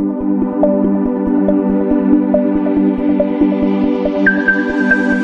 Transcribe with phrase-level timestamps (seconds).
[0.00, 0.30] Thank
[5.14, 5.19] you.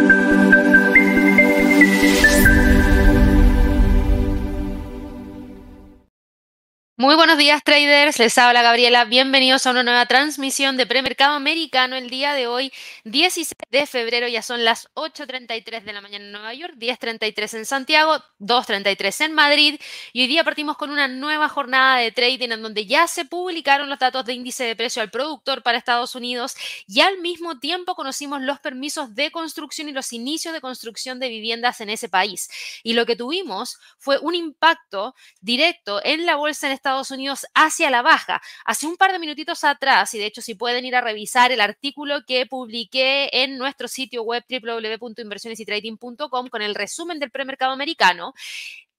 [7.36, 12.32] Días traders, les habla Gabriela, bienvenidos a una nueva transmisión de premercado americano el día
[12.32, 12.72] de hoy,
[13.04, 17.66] 16 de febrero, ya son las 8.33 de la mañana en Nueva York, 10.33 en
[17.66, 19.80] Santiago, 2.33 en Madrid.
[20.12, 23.88] Y hoy día partimos con una nueva jornada de trading en donde ya se publicaron
[23.88, 26.54] los datos de índice de precio al productor para Estados Unidos
[26.88, 31.28] y al mismo tiempo conocimos los permisos de construcción y los inicios de construcción de
[31.28, 32.48] viviendas en ese país.
[32.82, 37.10] Y lo que tuvimos fue un impacto directo en la bolsa en Estados Estados
[37.54, 38.40] Hacia la baja.
[38.64, 41.60] Hace un par de minutitos atrás, y de hecho si pueden ir a revisar el
[41.60, 48.34] artículo que publiqué en nuestro sitio web www.inversionesytrading.com con el resumen del premercado americano,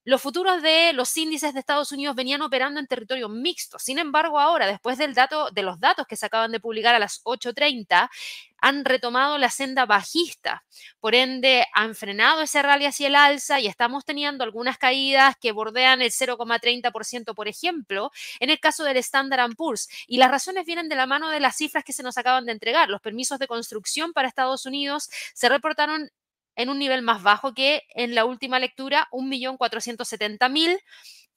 [0.08, 3.78] los futuros de los índices de Estados Unidos venían operando en territorio mixto.
[3.78, 6.98] Sin embargo, ahora, después del dato, de los datos que se acaban de publicar a
[6.98, 8.08] las 8.30,
[8.56, 10.64] han retomado la senda bajista.
[10.98, 15.52] Por ende, han frenado ese rally hacia el alza y estamos teniendo algunas caídas que
[15.52, 19.88] bordean el 0,30%, por ejemplo, en el caso del Standard Poor's.
[20.06, 22.52] Y las razones vienen de la mano de las cifras que se nos acaban de
[22.52, 22.88] entregar.
[22.88, 26.10] Los permisos de construcción para Estados Unidos se reportaron
[26.58, 30.80] en un nivel más bajo que en la última lectura, 1.470.000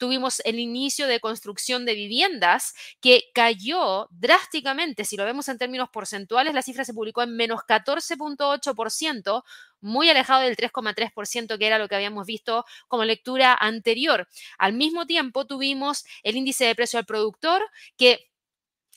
[0.02, 5.06] tuvimos el inicio de construcción de viviendas que cayó drásticamente.
[5.06, 9.44] Si lo vemos en términos porcentuales, la cifra se publicó en menos 14.8%,
[9.80, 14.28] muy alejado del 3,3% que era lo que habíamos visto como lectura anterior.
[14.58, 17.62] Al mismo tiempo, tuvimos el índice de precio al productor
[17.96, 18.31] que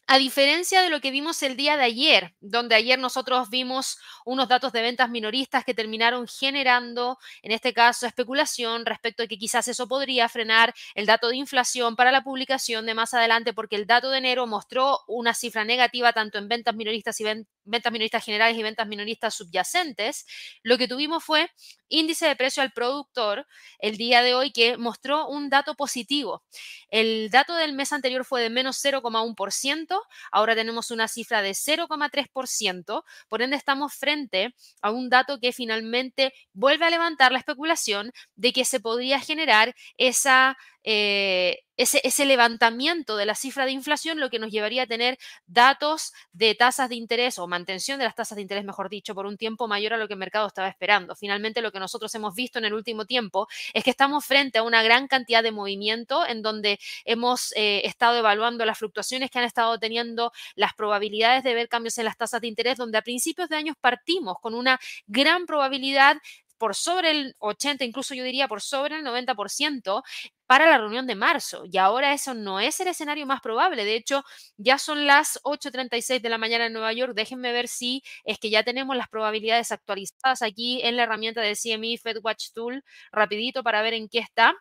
[0.06, 4.48] a diferencia de lo que vimos el día de ayer, donde ayer nosotros vimos unos
[4.48, 9.66] datos de ventas minoristas que terminaron generando, en este caso, especulación respecto de que quizás
[9.68, 13.86] eso podría frenar el dato de inflación para la publicación de más adelante, porque el
[13.86, 17.24] dato de enero mostró una cifra negativa tanto en ventas minoristas y
[17.64, 20.26] ventas minoristas generales y ventas minoristas subyacentes.
[20.62, 21.50] Lo que tuvimos fue
[21.94, 23.46] índice de precio al productor
[23.78, 26.42] el día de hoy que mostró un dato positivo.
[26.90, 30.00] El dato del mes anterior fue de menos 0,1%,
[30.32, 36.32] ahora tenemos una cifra de 0,3%, por ende estamos frente a un dato que finalmente
[36.52, 43.26] vuelve a levantar la especulación de que se podría generar esa eh, ese, levantamiento de
[43.26, 47.38] la cifra de inflación, lo que nos llevaría a tener datos de tasas de interés
[47.38, 50.06] o mantención de las tasas de interés, mejor dicho, por un tiempo mayor a lo
[50.06, 51.16] que el mercado estaba esperando.
[51.16, 54.62] Finalmente, lo que nosotros hemos visto en el último tiempo es que estamos frente a
[54.62, 59.44] una gran cantidad de movimiento en donde hemos eh, estado evaluando las fluctuaciones que han
[59.44, 63.48] estado teniendo, las probabilidades de ver cambios en las tasas de interés, donde a principios
[63.48, 66.18] de años partimos con una gran probabilidad
[66.64, 70.02] por sobre el 80, incluso yo diría por sobre el 90%
[70.46, 71.64] para la reunión de marzo.
[71.70, 73.84] Y ahora eso no es el escenario más probable.
[73.84, 74.22] De hecho,
[74.56, 77.12] ya son las 8.36 de la mañana en Nueva York.
[77.14, 81.54] Déjenme ver si es que ya tenemos las probabilidades actualizadas aquí en la herramienta de
[81.54, 82.82] CME FedWatch Tool,
[83.12, 84.54] rapidito para ver en qué está.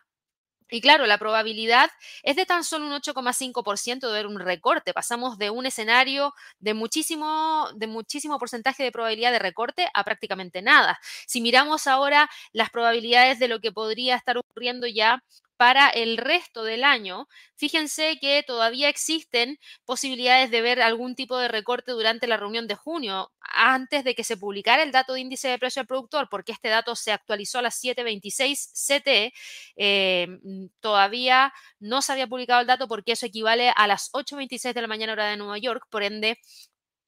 [0.70, 1.90] Y claro, la probabilidad
[2.22, 4.92] es de tan solo un 8,5% de ver un recorte.
[4.94, 10.62] Pasamos de un escenario de muchísimo, de muchísimo porcentaje de probabilidad de recorte a prácticamente
[10.62, 10.98] nada.
[11.26, 15.22] Si miramos ahora las probabilidades de lo que podría estar ocurriendo ya
[15.56, 21.48] para el resto del año, fíjense que todavía existen posibilidades de ver algún tipo de
[21.48, 25.48] recorte durante la reunión de junio, antes de que se publicara el dato de índice
[25.48, 29.32] de precio al productor, porque este dato se actualizó a las 7.26 CT,
[29.76, 34.74] eh, mm, todavía no se había publicado el dato porque eso equivale a las 8.26
[34.74, 36.38] de la mañana hora de Nueva York, por ende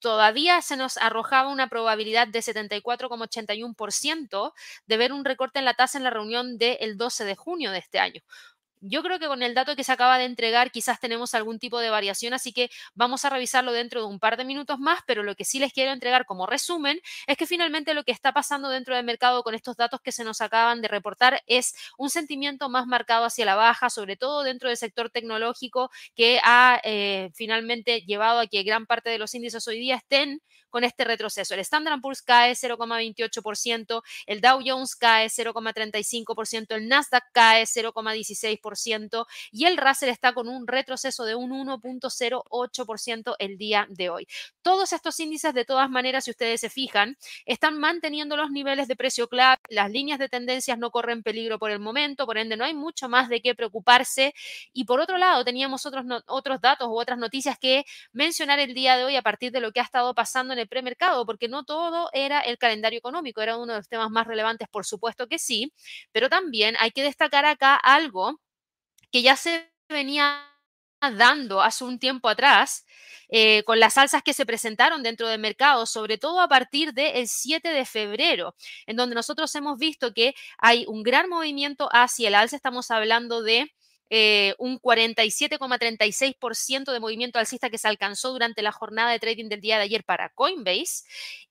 [0.07, 4.53] todavía se nos arrojaba una probabilidad de 74,81%
[4.87, 7.79] de ver un recorte en la tasa en la reunión del 12 de junio de
[7.79, 8.21] este año.
[8.89, 11.81] Yo creo que con el dato que se acaba de entregar quizás tenemos algún tipo
[11.81, 15.25] de variación, así que vamos a revisarlo dentro de un par de minutos más, pero
[15.25, 18.69] lo que sí les quiero entregar como resumen es que finalmente lo que está pasando
[18.69, 22.69] dentro del mercado con estos datos que se nos acaban de reportar es un sentimiento
[22.69, 28.03] más marcado hacia la baja, sobre todo dentro del sector tecnológico que ha eh, finalmente
[28.03, 30.41] llevado a que gran parte de los índices hoy día estén
[30.77, 31.55] con este retroceso.
[31.55, 39.65] El Standard Poor's cae 0,28%, el Dow Jones cae 0,35%, el Nasdaq cae 0,16% y
[39.65, 44.29] el Russell está con un retroceso de un 1,08% el día de hoy.
[44.61, 48.97] Todos estos índices, de todas maneras, si ustedes se fijan, están manteniendo los niveles de
[48.97, 52.67] precio clave, las líneas de tendencias no corren peligro por el momento, por ende no
[52.67, 54.35] hay mucho más de qué preocuparse.
[54.75, 58.99] Y por otro lado, teníamos otros, otros datos u otras noticias que mencionar el día
[58.99, 61.65] de hoy a partir de lo que ha estado pasando en el premercado, porque no
[61.65, 65.39] todo era el calendario económico, era uno de los temas más relevantes, por supuesto que
[65.39, 65.73] sí,
[66.13, 68.41] pero también hay que destacar acá algo
[69.11, 70.53] que ya se venía
[71.01, 72.85] dando hace un tiempo atrás
[73.29, 77.29] eh, con las alzas que se presentaron dentro del mercado, sobre todo a partir del
[77.29, 78.55] 7 de febrero,
[78.87, 82.57] en donde nosotros hemos visto que hay un gran movimiento hacia el alza.
[82.57, 83.73] Estamos hablando de
[84.11, 89.61] eh, un 47,36% de movimiento alcista que se alcanzó durante la jornada de trading del
[89.61, 91.05] día de ayer para Coinbase.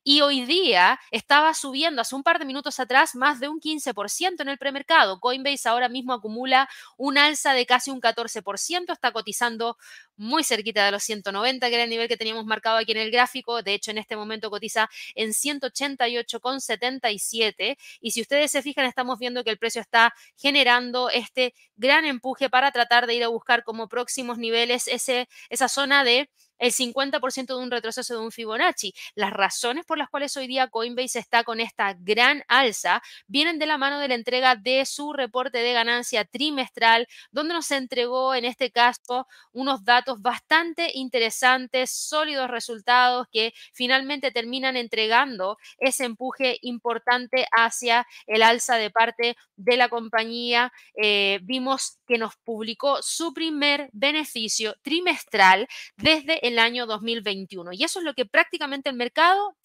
[0.04, 4.42] Y hoy día estaba subiendo hace un par de minutos atrás más de un 15%
[4.42, 5.20] en el premercado.
[5.20, 9.78] Coinbase ahora mismo acumula un alza de casi un 14%, está cotizando
[10.18, 13.10] muy cerquita de los 190, que era el nivel que teníamos marcado aquí en el
[13.12, 13.62] gráfico.
[13.64, 17.78] De hecho, en este momento cotiza en 188,77.
[18.02, 22.50] Y si ustedes se fijan, estamos viendo que el precio está generando este gran empuje
[22.50, 26.30] para tratar de ir a buscar como próximos niveles ese, esa zona de
[26.60, 28.94] el 50% de un retroceso de un Fibonacci.
[29.16, 33.66] Las razones por las cuales hoy día Coinbase está con esta gran alza vienen de
[33.66, 38.46] la mano de la entrega de su reporte de ganancia trimestral, donde nos entregó en
[38.46, 47.48] este caso unos datos bastante interesantes, sólidos resultados que finalmente terminan entregando ese empuje importante
[47.52, 50.72] hacia el alza de parte de la compañía.
[51.02, 55.68] Eh, vimos que nos publicó su primer beneficio trimestral
[55.98, 57.74] desde el año 2021.
[57.74, 59.56] Y eso es lo que prácticamente el mercado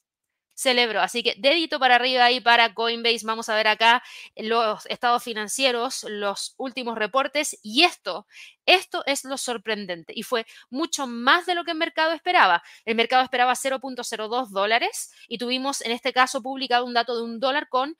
[0.54, 1.00] celebró.
[1.00, 3.24] Así que dedito para arriba ahí para Coinbase.
[3.24, 4.02] Vamos a ver acá
[4.36, 7.58] los estados financieros, los últimos reportes.
[7.62, 8.26] Y esto,
[8.66, 10.12] esto es lo sorprendente.
[10.14, 12.62] Y fue mucho más de lo que el mercado esperaba.
[12.84, 17.40] El mercado esperaba 0.02 dólares y tuvimos en este caso publicado un dato de un
[17.40, 17.96] dólar con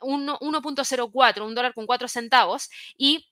[0.00, 2.68] 1.04, un dólar con 4 centavos.
[2.98, 3.26] Y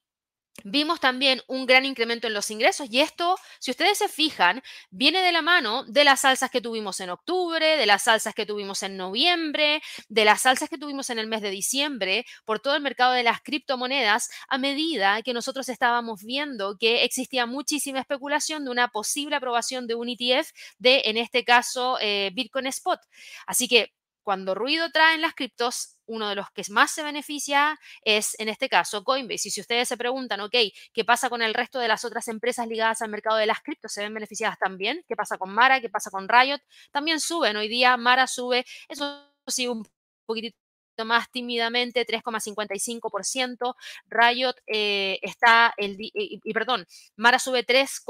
[0.65, 5.21] Vimos también un gran incremento en los ingresos y esto, si ustedes se fijan, viene
[5.21, 8.83] de la mano de las salsas que tuvimos en octubre, de las salsas que tuvimos
[8.83, 12.83] en noviembre, de las salsas que tuvimos en el mes de diciembre, por todo el
[12.83, 18.71] mercado de las criptomonedas, a medida que nosotros estábamos viendo que existía muchísima especulación de
[18.71, 23.01] una posible aprobación de un ETF de, en este caso, eh, Bitcoin Spot.
[23.47, 28.39] Así que cuando ruido traen las criptos, uno de los que más se beneficia es,
[28.39, 29.49] en este caso, Coinbase.
[29.49, 30.55] Y si ustedes se preguntan, ok,
[30.93, 33.93] ¿qué pasa con el resto de las otras empresas ligadas al mercado de las criptos?
[33.93, 35.05] ¿Se ven beneficiadas también?
[35.09, 35.81] ¿Qué pasa con Mara?
[35.81, 36.61] ¿Qué pasa con Riot?
[36.91, 37.57] También suben.
[37.57, 39.87] Hoy día Mara sube, eso sí, un
[40.27, 40.57] poquitito
[41.05, 43.75] más tímidamente, 3,55%.
[44.07, 46.13] Riot eh, está, el, y,
[46.45, 46.87] y, perdón,
[47.17, 48.01] Mara sube 3,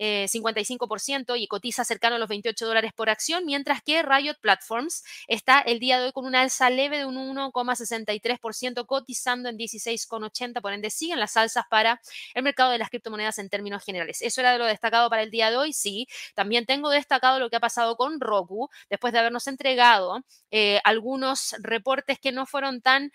[0.00, 5.04] 55% eh, y cotiza cercano a los 28 dólares por acción, mientras que Riot Platforms
[5.28, 10.60] está el día de hoy con una alza leve de un 1,63%, cotizando en 16,80,
[10.60, 12.00] por ende siguen las alzas para
[12.34, 14.22] el mercado de las criptomonedas en términos generales.
[14.22, 16.08] Eso era de lo destacado para el día de hoy, sí.
[16.34, 21.54] También tengo destacado lo que ha pasado con Roku, después de habernos entregado eh, algunos
[21.60, 23.12] reportes que no fueron tan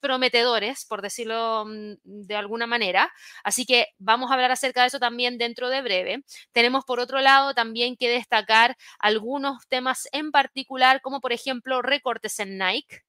[0.00, 3.12] prometedores, por decirlo mm, de alguna manera.
[3.44, 6.24] Así que vamos a hablar acerca de eso también dentro de breve.
[6.52, 12.38] Tenemos por otro lado también que destacar algunos temas en particular, como por ejemplo recortes
[12.40, 13.02] en Nike.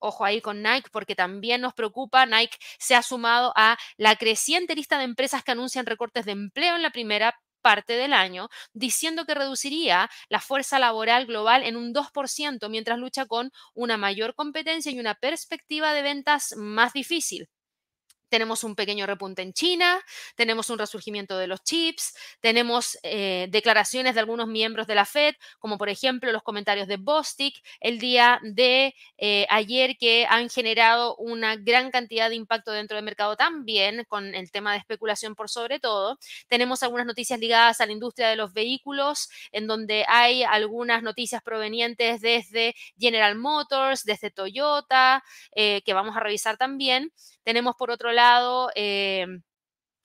[0.00, 2.24] Ojo ahí con Nike porque también nos preocupa.
[2.26, 6.76] Nike se ha sumado a la creciente lista de empresas que anuncian recortes de empleo
[6.76, 7.34] en la primera
[7.68, 13.26] parte del año, diciendo que reduciría la fuerza laboral global en un 2% mientras lucha
[13.26, 17.48] con una mayor competencia y una perspectiva de ventas más difícil
[18.28, 20.00] tenemos un pequeño repunte en China,
[20.36, 25.34] tenemos un resurgimiento de los chips, tenemos eh, declaraciones de algunos miembros de la Fed,
[25.58, 31.16] como por ejemplo los comentarios de Bostic el día de eh, ayer que han generado
[31.16, 35.48] una gran cantidad de impacto dentro del mercado también, con el tema de especulación por
[35.48, 36.18] sobre todo.
[36.48, 41.42] Tenemos algunas noticias ligadas a la industria de los vehículos, en donde hay algunas noticias
[41.42, 45.22] provenientes desde General Motors, desde Toyota,
[45.54, 47.12] eh, que vamos a revisar también.
[47.48, 49.24] Tenemos por otro lado eh,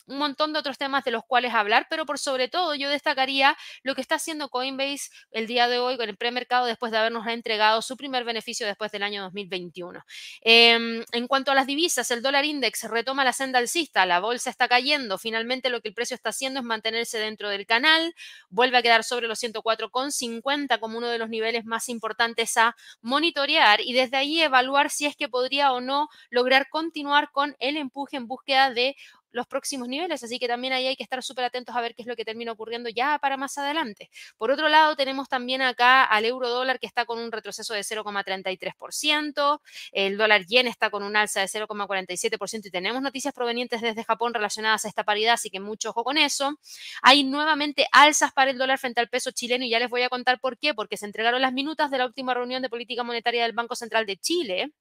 [0.07, 3.57] un montón de otros temas de los cuales hablar, pero por sobre todo yo destacaría
[3.83, 7.25] lo que está haciendo Coinbase el día de hoy con el premercado después de habernos
[7.27, 10.03] entregado su primer beneficio después del año 2021.
[10.41, 14.49] Em, en cuanto a las divisas, el dólar index retoma la senda alcista, la bolsa
[14.49, 18.13] está cayendo, finalmente lo que el precio está haciendo es mantenerse dentro del canal,
[18.49, 23.81] vuelve a quedar sobre los 104,50 como uno de los niveles más importantes a monitorear
[23.81, 28.17] y desde ahí evaluar si es que podría o no lograr continuar con el empuje
[28.17, 28.95] en búsqueda de
[29.33, 32.03] los próximos niveles, así que también ahí hay que estar súper atentos a ver qué
[32.03, 34.09] es lo que termina ocurriendo ya para más adelante.
[34.37, 37.81] Por otro lado, tenemos también acá al euro dólar que está con un retroceso de
[37.81, 39.59] 0,33%,
[39.91, 44.33] el dólar yen está con un alza de 0,47% y tenemos noticias provenientes desde Japón
[44.33, 46.57] relacionadas a esta paridad, así que mucho ojo con eso.
[47.01, 50.09] Hay nuevamente alzas para el dólar frente al peso chileno y ya les voy a
[50.09, 53.43] contar por qué, porque se entregaron las minutas de la última reunión de política monetaria
[53.43, 54.71] del Banco Central de Chile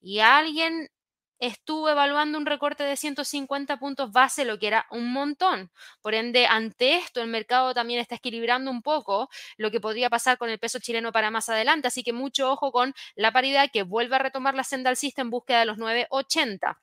[0.00, 0.88] y alguien
[1.38, 5.70] estuvo evaluando un recorte de 150 puntos base, lo que era un montón.
[6.02, 10.38] Por ende, ante esto, el mercado también está equilibrando un poco lo que podría pasar
[10.38, 11.88] con el peso chileno para más adelante.
[11.88, 15.30] Así que mucho ojo con la paridad que vuelve a retomar la senda alcista en
[15.30, 16.78] búsqueda de los 980.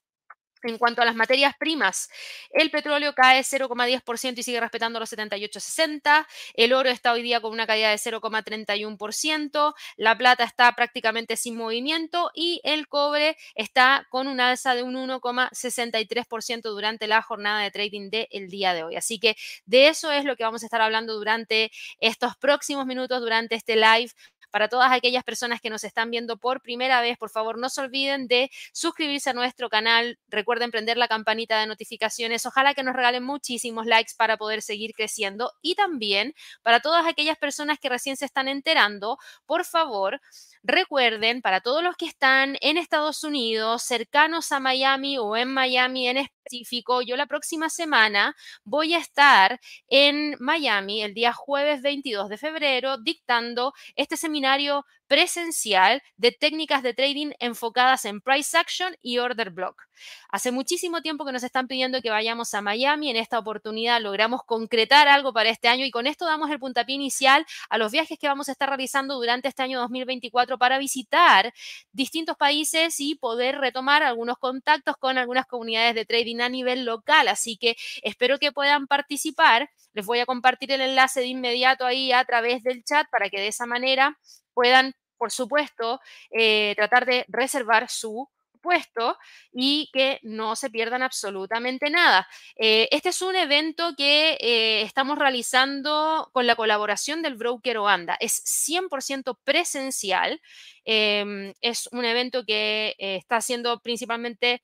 [0.66, 2.10] En cuanto a las materias primas,
[2.50, 6.26] el petróleo cae 0,10% y sigue respetando los 78,60.
[6.56, 9.76] El oro está hoy día con una caída de 0,31%.
[9.98, 14.96] La plata está prácticamente sin movimiento y el cobre está con un alza de un
[14.96, 18.96] 1,63% durante la jornada de trading del día de hoy.
[18.96, 23.22] Así que de eso es lo que vamos a estar hablando durante estos próximos minutos,
[23.22, 24.10] durante este live
[24.56, 27.82] para todas aquellas personas que nos están viendo por primera vez, por favor, no se
[27.82, 30.18] olviden de suscribirse a nuestro canal.
[30.30, 32.46] Recuerden prender la campanita de notificaciones.
[32.46, 35.52] Ojalá que nos regalen muchísimos likes para poder seguir creciendo.
[35.62, 36.34] Y también
[36.64, 40.22] para todas aquellas personas que recién se están enterando, por favor,
[40.68, 46.08] Recuerden, para todos los que están en Estados Unidos, cercanos a Miami o en Miami
[46.08, 52.30] en específico, yo la próxima semana voy a estar en Miami el día jueves 22
[52.30, 59.20] de febrero dictando este seminario presencial de técnicas de trading enfocadas en price action y
[59.20, 59.84] order block.
[60.30, 63.10] Hace muchísimo tiempo que nos están pidiendo que vayamos a Miami.
[63.10, 66.96] En esta oportunidad logramos concretar algo para este año y con esto damos el puntapié
[66.96, 71.54] inicial a los viajes que vamos a estar realizando durante este año 2024 para visitar
[71.92, 77.28] distintos países y poder retomar algunos contactos con algunas comunidades de trading a nivel local.
[77.28, 79.70] Así que espero que puedan participar.
[79.94, 83.40] Les voy a compartir el enlace de inmediato ahí a través del chat para que
[83.40, 84.18] de esa manera
[84.56, 86.00] puedan, por supuesto,
[86.32, 88.28] eh, tratar de reservar su
[88.62, 89.16] puesto
[89.54, 92.28] y que no se pierdan absolutamente nada.
[92.56, 98.18] Eh, este es un evento que eh, estamos realizando con la colaboración del broker Oanda.
[98.20, 100.42] Es 100% presencial.
[100.84, 104.64] Em, es un evento que está siendo principalmente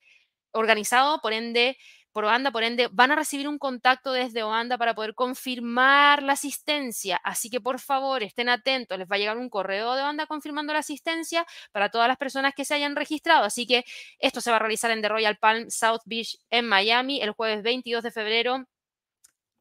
[0.52, 1.78] organizado, por ende,
[2.12, 6.34] por Oanda, por ende, van a recibir un contacto desde Oanda para poder confirmar la
[6.34, 7.20] asistencia.
[7.24, 10.74] Así que por favor, estén atentos, les va a llegar un correo de Oanda confirmando
[10.74, 13.46] la asistencia para todas las personas que se hayan registrado.
[13.46, 13.84] Así que
[14.20, 17.64] esto se va a realizar en The Royal Palm South Beach en Miami el jueves
[17.64, 18.66] 22 de febrero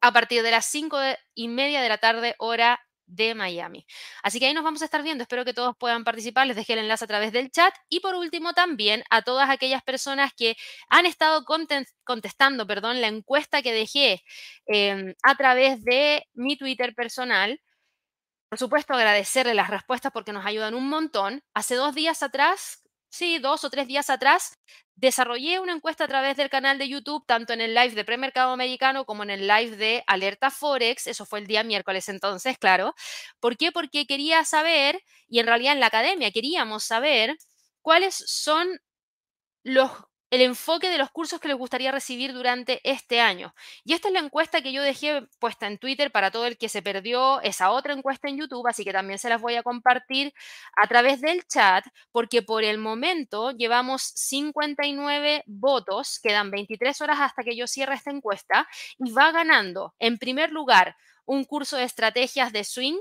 [0.01, 0.97] a partir de las 5
[1.35, 2.79] y media de la tarde, hora
[3.11, 3.85] de Miami.
[4.23, 5.21] Así que ahí nos vamos a estar viendo.
[5.23, 6.47] Espero que todos puedan participar.
[6.47, 7.73] Les dejé el enlace a través del chat.
[7.89, 10.55] Y por último, también a todas aquellas personas que
[10.89, 11.45] han estado
[12.03, 14.23] contestando perdón, la encuesta que dejé
[14.67, 17.61] em, a través de mi Twitter personal.
[18.49, 21.43] Por supuesto, agradecerle las respuestas porque nos ayudan un montón.
[21.53, 24.57] Hace dos días atrás, sí, dos o tres días atrás,
[25.01, 28.51] Desarrollé una encuesta a través del canal de YouTube, tanto en el live de premercado
[28.51, 31.07] americano como en el live de Alerta Forex.
[31.07, 32.93] Eso fue el día miércoles entonces, claro.
[33.39, 33.71] ¿Por qué?
[33.71, 37.35] Porque quería saber, y en realidad en la academia queríamos saber,
[37.81, 38.67] cuáles son
[39.63, 39.91] los
[40.31, 43.53] el enfoque de los cursos que les gustaría recibir durante este año.
[43.83, 46.69] Y esta es la encuesta que yo dejé puesta en Twitter para todo el que
[46.69, 50.33] se perdió esa otra encuesta en YouTube, así que también se las voy a compartir
[50.81, 57.43] a través del chat, porque por el momento llevamos 59 votos, quedan 23 horas hasta
[57.43, 60.95] que yo cierre esta encuesta, y va ganando, en primer lugar,
[61.25, 62.97] un curso de estrategias de swing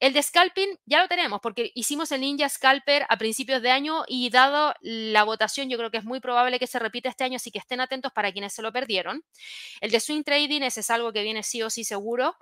[0.00, 4.04] el de scalping ya lo tenemos porque hicimos el Ninja Scalper a principios de año
[4.06, 7.36] y dado la votación yo creo que es muy probable que se repita este año,
[7.36, 9.24] así que estén atentos para quienes se lo perdieron.
[9.80, 12.36] El de swing trading ese es algo que viene sí o sí seguro.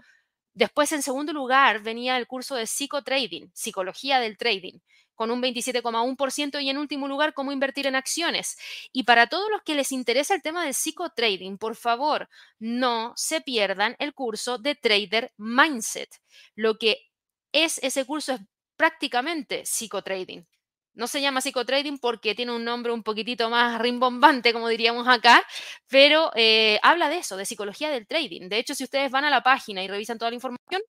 [0.55, 4.79] Después, en segundo lugar, venía el curso de psicotrading, psicología del trading,
[5.15, 8.57] con un 27,1% y en último lugar, cómo invertir en acciones.
[8.93, 13.43] Y para todos los que les interesa el tema del psicotrading, por favor, no se
[13.43, 16.09] pierdan el curso de Trader Mindset.
[16.55, 17.07] Lo que
[17.53, 18.41] es ese curso es
[18.77, 20.47] prácticamente psicotrading.
[20.95, 25.45] No se llama psicotrading porque tiene un nombre un poquitito más rimbombante, como diríamos acá,
[25.89, 28.49] pero eh, habla de eso, de psicología del trading.
[28.49, 30.83] De hecho, si ustedes van a la página y revisan toda la información,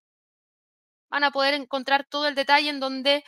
[1.09, 3.23] van a poder encontrar todo el detalle en donde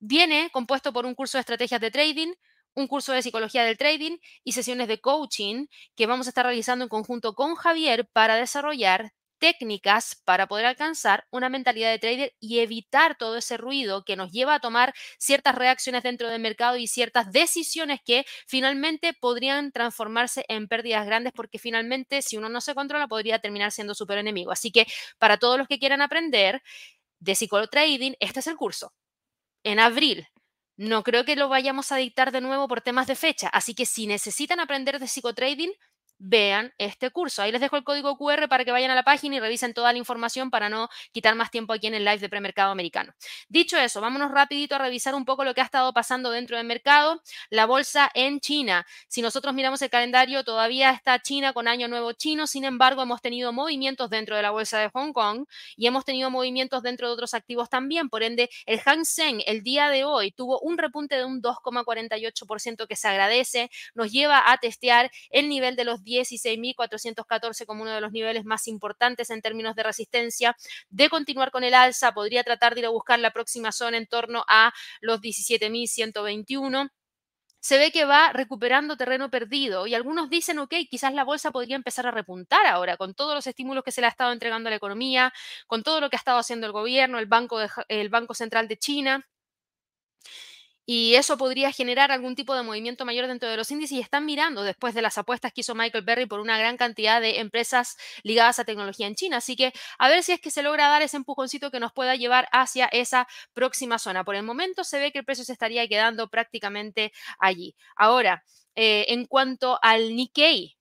[0.00, 2.32] viene compuesto por un curso de estrategias de trading,
[2.74, 5.66] un curso de psicología del trading y sesiones de coaching
[5.96, 11.26] que vamos a estar realizando en conjunto con Javier para desarrollar técnicas para poder alcanzar
[11.30, 15.54] una mentalidad de trader y evitar todo ese ruido que nos lleva a tomar ciertas
[15.54, 21.58] reacciones dentro del mercado y ciertas decisiones que finalmente podrían transformarse en pérdidas grandes porque
[21.58, 24.50] finalmente si uno no se controla podría terminar siendo súper enemigo.
[24.52, 24.86] Así que
[25.18, 26.62] para todos los que quieran aprender
[27.20, 28.92] de psicotrading, este es el curso.
[29.64, 30.28] En abril,
[30.76, 33.86] no creo que lo vayamos a dictar de nuevo por temas de fecha, así que
[33.86, 35.72] si necesitan aprender de psicotrading,
[36.18, 37.42] vean este curso.
[37.42, 39.92] Ahí les dejo el código QR para que vayan a la página y revisen toda
[39.92, 43.14] la información para no quitar más tiempo aquí en el live de premercado americano.
[43.48, 46.66] Dicho eso, vámonos rapidito a revisar un poco lo que ha estado pasando dentro del
[46.66, 47.22] mercado.
[47.50, 48.86] La bolsa en China.
[49.08, 52.46] Si nosotros miramos el calendario, todavía está China con año nuevo chino.
[52.46, 55.46] Sin embargo, hemos tenido movimientos dentro de la bolsa de Hong Kong
[55.76, 58.08] y hemos tenido movimientos dentro de otros activos también.
[58.08, 62.86] Por ende, el Hang Seng el día de hoy tuvo un repunte de un 2,48%
[62.86, 63.70] que se agradece.
[63.94, 68.66] Nos lleva a testear el nivel de los 16.414 como uno de los niveles más
[68.66, 70.56] importantes en términos de resistencia.
[70.88, 74.06] De continuar con el alza, podría tratar de ir a buscar la próxima zona en
[74.06, 76.90] torno a los 17.121
[77.60, 81.76] se ve que va recuperando terreno perdido y algunos dicen, ok, quizás la bolsa podría
[81.76, 84.70] empezar a repuntar ahora con todos los estímulos que se le ha estado entregando a
[84.70, 85.32] la economía,
[85.66, 88.78] con todo lo que ha estado haciendo el gobierno, el Banco, el banco Central de
[88.78, 89.26] China
[90.90, 94.24] y eso podría generar algún tipo de movimiento mayor dentro de los índices y están
[94.24, 97.98] mirando después de las apuestas que hizo Michael Berry por una gran cantidad de empresas
[98.22, 99.36] ligadas a tecnología en China.
[99.36, 102.16] Así que a ver si es que se logra dar ese empujoncito que nos pueda
[102.16, 104.24] llevar hacia esa próxima zona.
[104.24, 107.76] Por el momento se ve que el precio se estaría quedando prácticamente allí.
[107.94, 108.42] Ahora,
[108.74, 110.77] eh, en cuanto al Nikkei,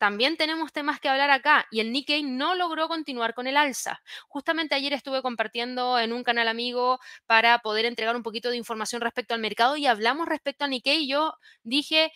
[0.00, 4.00] también tenemos temas que hablar acá y el Nikkei no logró continuar con el alza.
[4.28, 9.02] Justamente ayer estuve compartiendo en un canal amigo para poder entregar un poquito de información
[9.02, 11.06] respecto al mercado y hablamos respecto al Nikkei.
[11.06, 12.12] Yo dije,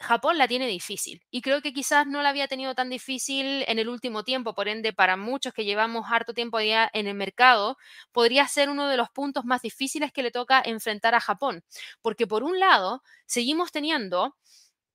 [0.00, 3.78] Japón la tiene difícil y creo que quizás no la había tenido tan difícil en
[3.78, 7.78] el último tiempo, por ende para muchos que llevamos harto tiempo ya en el mercado,
[8.10, 11.62] podría ser uno de los puntos más difíciles que le toca enfrentar a Japón,
[12.02, 14.36] porque por un lado seguimos teniendo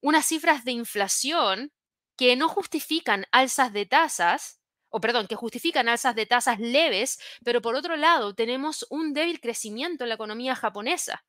[0.01, 1.71] unas cifras de inflación
[2.21, 7.63] que no justifican alzas de tasas, o perdón, que justifican alzas de tasas leves, pero
[7.63, 11.25] por otro lado tenemos un débil crecimiento en la economía japonesa.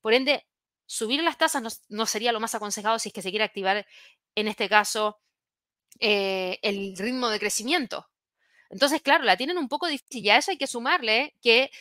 [0.00, 0.46] Por ende,
[0.86, 3.84] subir las tasas no, sería lo más aconsejado si es que se quiere activar,
[4.36, 5.18] en este caso,
[5.98, 8.08] eh, el ritmo de crecimiento.
[8.68, 11.72] Entonces, claro, la tienen un poco difícil y a eso hay que sumarle que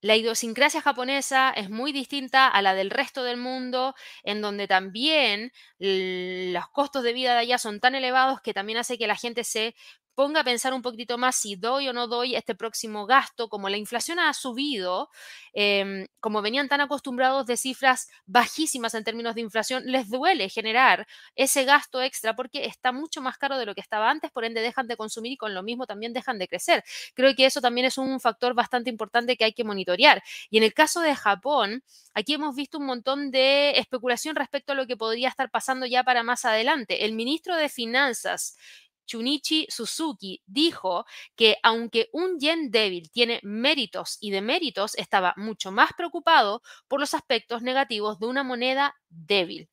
[0.00, 5.52] la idiosincrasia japonesa es muy distinta a la del resto del mundo, en donde también
[5.78, 9.44] los costos de vida de allá son tan elevados que también hace que la gente
[9.44, 9.74] se
[10.18, 13.68] ponga a pensar un poquitito más si doy o no doy este próximo gasto, como
[13.68, 15.10] la inflación ha subido,
[15.52, 21.06] em, como venían tan acostumbrados de cifras bajísimas en términos de inflación, les duele generar
[21.36, 24.60] ese gasto extra porque está mucho más caro de lo que estaba antes, por ende
[24.60, 26.82] dejan de consumir y con lo mismo también dejan de crecer.
[27.14, 30.20] Creo que eso también es un factor bastante importante que hay que monitorear.
[30.50, 34.74] Y en el caso de Japón, aquí hemos visto un montón de especulación respecto a
[34.74, 37.04] lo que podría estar pasando ya para más adelante.
[37.04, 38.56] El ministro de Finanzas
[39.08, 45.90] Chunichi Suzuki dijo que aunque un yen débil tiene méritos y deméritos, estaba mucho más
[45.96, 49.68] preocupado por los aspectos negativos de una moneda débil.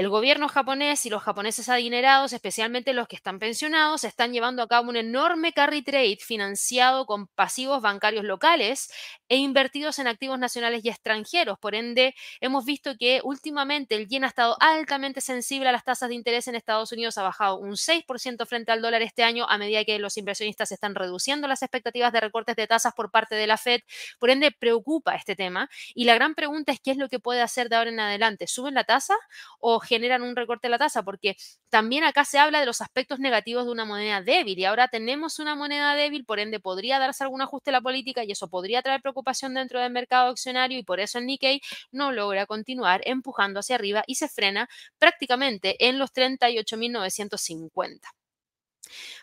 [0.00, 4.66] El gobierno japonés y los japoneses adinerados, especialmente los que están pensionados, están llevando a
[4.66, 8.90] cabo un enorme carry trade financiado con pasivos bancarios locales
[9.28, 11.58] e invertidos en activos nacionales y extranjeros.
[11.58, 16.08] Por ende, hemos visto que últimamente el yen ha estado altamente sensible a las tasas
[16.08, 19.58] de interés en Estados Unidos, ha bajado un 6% frente al dólar este año a
[19.58, 23.46] medida que los inversionistas están reduciendo las expectativas de recortes de tasas por parte de
[23.46, 23.82] la Fed.
[24.18, 25.68] Por ende, preocupa este tema.
[25.94, 28.46] Y la gran pregunta es qué es lo que puede hacer de ahora en adelante.
[28.46, 29.14] ¿Suben la tasa
[29.58, 31.36] o generan un recorte de la tasa, porque
[31.68, 35.38] también acá se habla de los aspectos negativos de una moneda débil y ahora tenemos
[35.40, 38.82] una moneda débil, por ende podría darse algún ajuste a la política y eso podría
[38.82, 43.60] traer preocupación dentro del mercado accionario y por eso el Nikkei no logra continuar empujando
[43.60, 48.19] hacia arriba y se frena prácticamente en los 38.950.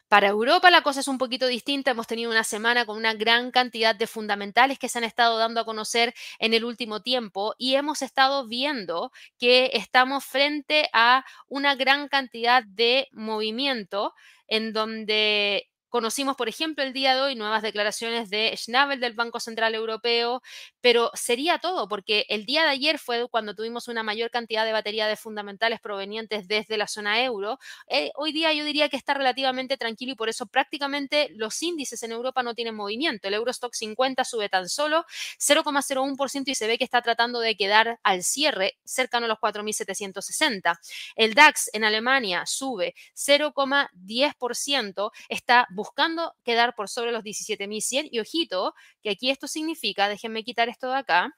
[0.08, 1.92] Para Europa la cosa es un poquito distinta.
[1.92, 5.62] Hemos tenido una semana con una gran cantidad de fundamentales que se han estado dando
[5.62, 11.76] a conocer en el último tiempo y hemos estado viendo que estamos frente a una
[11.76, 14.14] gran cantidad de movimiento
[14.48, 19.40] en donde Conocimos, por ejemplo, el día de hoy nuevas declaraciones de Schnabel del Banco
[19.40, 20.42] Central Europeo,
[20.82, 24.74] pero sería todo, porque el día de ayer fue cuando tuvimos una mayor cantidad de
[24.74, 27.58] batería de fundamentales provenientes desde la zona euro.
[27.88, 32.04] Eh, hoy día yo diría que está relativamente tranquilo y por eso prácticamente los índices
[32.04, 33.30] en Europa no tienen movimiento.
[33.30, 35.06] El Eurostock 50 sube tan solo
[35.40, 40.78] 0,01% y se ve que está tratando de quedar al cierre cercano a los 4.760.
[41.16, 48.74] El DAX en Alemania sube 0,10%, está buscando quedar por sobre los 17.100 y ojito,
[49.02, 51.30] que aquí esto significa, déjenme quitar esto de acá,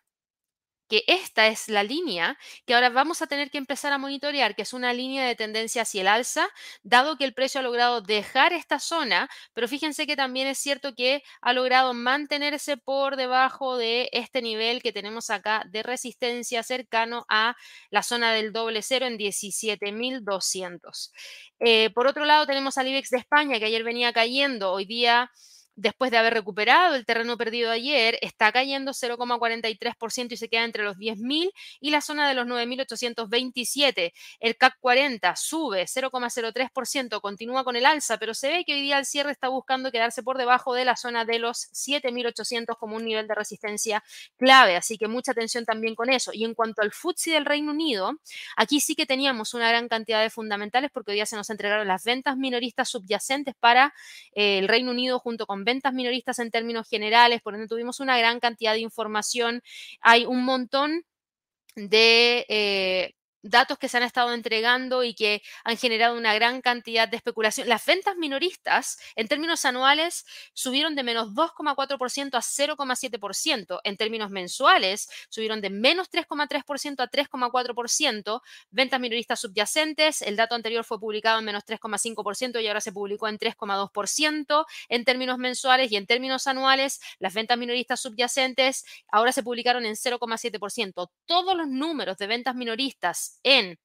[0.90, 4.64] que esta es la línea que ahora vamos a tener que empezar a monitorear, que
[4.64, 6.50] es una línea de tendencia hacia el alza,
[6.84, 10.96] dado que el precio ha logrado dejar esta zona, pero fíjense que también es cierto
[10.96, 17.26] que ha logrado mantenerse por debajo de este nivel que tenemos acá de resistencia cercano
[17.30, 17.56] a
[17.92, 21.12] la zona del doble cero en 17.200.
[21.60, 25.32] Eh, por otro lado, tenemos al IBEX de España, que ayer venía cayendo, hoy día
[25.80, 30.84] después de haber recuperado el terreno perdido ayer, está cayendo 0,43% y se queda entre
[30.84, 34.12] los 10.000 y la zona de los 9.827.
[34.40, 39.00] El CAC 40 sube 0,03%, continúa con el alza, pero se ve que hoy día
[39.00, 43.06] el cierre está buscando quedarse por debajo de la zona de los 7.800 como un
[43.06, 44.04] nivel de resistencia
[44.38, 44.76] clave.
[44.76, 46.32] Así que mucha atención también con eso.
[46.34, 48.20] Y en cuanto al FTSE del Reino Unido,
[48.58, 51.88] aquí sí que teníamos una gran cantidad de fundamentales porque hoy día se nos entregaron
[51.88, 53.94] las ventas minoristas subyacentes para
[54.34, 58.18] eh, el Reino Unido junto con ventas minoristas en términos generales, por ende tuvimos una
[58.18, 59.62] gran cantidad de información.
[60.02, 61.04] Hay un montón
[61.76, 67.08] de eh, datos que se han estado entregando y que han generado una gran cantidad
[67.08, 67.68] de especulación.
[67.68, 73.80] Las ventas minoristas, en términos anuales, subieron de menos 2,4% a 0,7%.
[73.84, 78.42] En términos mensuales, subieron de menos 3,3% a 3,4%.
[78.72, 83.28] Ventas minoristas subyacentes, el dato anterior fue publicado en menos 3,5% y ahora se publicó
[83.28, 89.44] en 3,2% en términos mensuales y en términos anuales, las ventas minoristas subyacentes ahora se
[89.44, 91.10] publicaron en 0,7%.
[91.26, 93.80] Todos los números de ventas minoristas en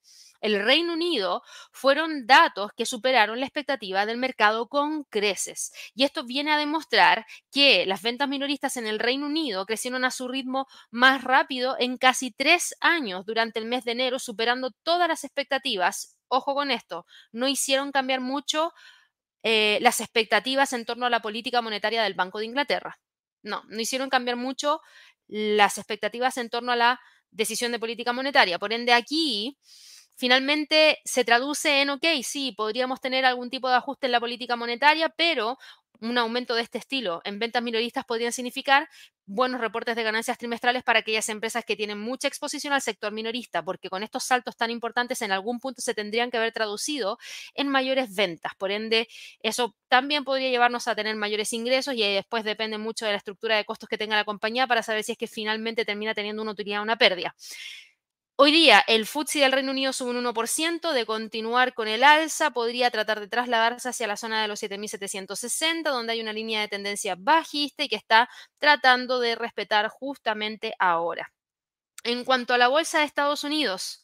[0.45, 5.73] el Reino Unido fueron datos que superaron la expectativa del mercado con creces.
[5.95, 10.11] Y esto viene a demostrar que las ventas minoristas en el Reino Unido crecieron a
[10.11, 15.09] su ritmo más rápido en casi tres años durante el mes de enero, superando todas
[15.09, 16.19] las expectativas.
[16.29, 18.75] Ojo con esto, no hicieron cambiar mucho
[19.43, 22.99] eh, las expectativas en torno a la política monetaria del Banco de Inglaterra.
[23.43, 24.83] No, no hicieron cambiar mucho
[25.27, 27.01] las expectativas en torno a la
[27.35, 28.59] decisión de política monetaria.
[28.59, 29.59] Por ende, aquí
[30.17, 34.57] finalmente se traduce en, ok, sí, podríamos tener algún tipo de ajuste en la política
[34.57, 35.59] monetaria, pero
[36.01, 38.89] un aumento de este estilo en ventas minoristas podrían significar
[39.27, 43.65] buenos reportes de ganancias trimestrales para aquellas empresas que tienen mucha exposición al sector minorista,
[43.65, 47.19] porque con estos saltos tan importantes en algún punto se tendrían que haber traducido
[47.55, 48.53] en mayores ventas.
[48.57, 49.09] Por ende,
[49.41, 53.57] eso también podría llevarnos a tener mayores ingresos y después depende mucho de la estructura
[53.57, 56.53] de costos que tenga la compañía para saber si es que finalmente termina teniendo una
[56.53, 57.35] utilidad o una pérdida.
[58.37, 62.51] Hoy día el FTSE del Reino Unido sube un 1%, de continuar con el alza
[62.51, 66.67] podría tratar de trasladarse hacia la zona de los 7.760, donde hay una línea de
[66.69, 71.33] tendencia bajista y que está tratando de respetar justamente ahora.
[72.05, 74.04] En cuanto a la bolsa de Estados Unidos,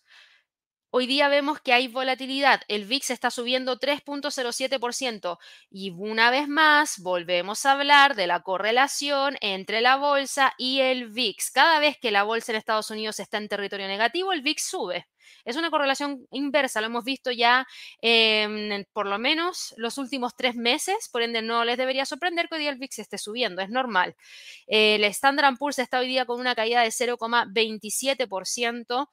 [0.93, 2.63] Hoy día vemos que hay volatilidad.
[2.67, 5.39] El VIX está subiendo 3.07%
[5.71, 11.07] y una vez más volvemos a hablar de la correlación entre la bolsa y el
[11.07, 11.49] VIX.
[11.53, 15.07] Cada vez que la bolsa en Estados Unidos está en territorio negativo, el VIX sube.
[15.45, 17.69] Es una correlación inversa, lo hemos visto ya
[18.03, 22.57] en por lo menos los últimos tres meses, por ende no les debería sorprender que
[22.57, 24.17] hoy día el VIX esté subiendo, es normal.
[24.67, 29.09] el Standard Poor's está hoy día con una caída de 0,27%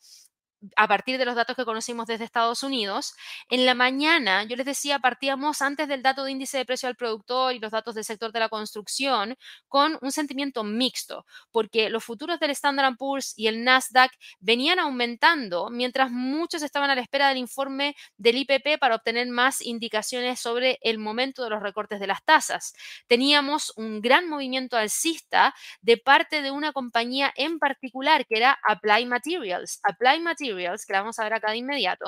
[0.75, 3.13] a partir de los datos que conocimos desde Estados Unidos.
[3.49, 6.95] En la mañana, yo les decía, partíamos antes del dato de índice de precio al
[6.95, 9.35] productor y los datos del sector de la construcción
[9.67, 15.69] con un sentimiento mixto, porque los futuros del Standard Poor's y el Nasdaq venían aumentando
[15.69, 20.79] mientras muchos estaban a la espera del informe del IPP para obtener más indicaciones sobre
[20.81, 22.73] el momento de los recortes de las tasas.
[23.07, 29.05] Teníamos un gran movimiento alcista de parte de una compañía en particular que era Apply
[29.05, 29.79] Materials.
[29.83, 32.05] Apply Materials que la vamos a ver acá de inmediato.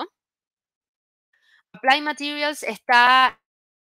[1.74, 3.40] Apply Materials está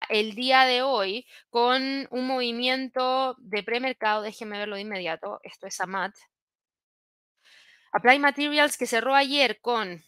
[0.10, 5.80] el día de hoy con un movimiento de premercado, déjenme verlo de inmediato, esto es
[5.80, 6.14] AMAT.
[7.92, 10.04] Apply Materials que cerró ayer con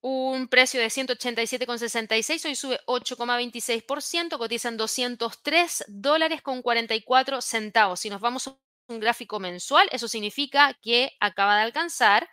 [0.00, 8.00] un precio de 187,66, hoy sube 8,26%, cotizan 203 dólares con 44 centavos.
[8.00, 12.28] Si nos vamos un gráfico mensual, eso significa que acaba de alcanzar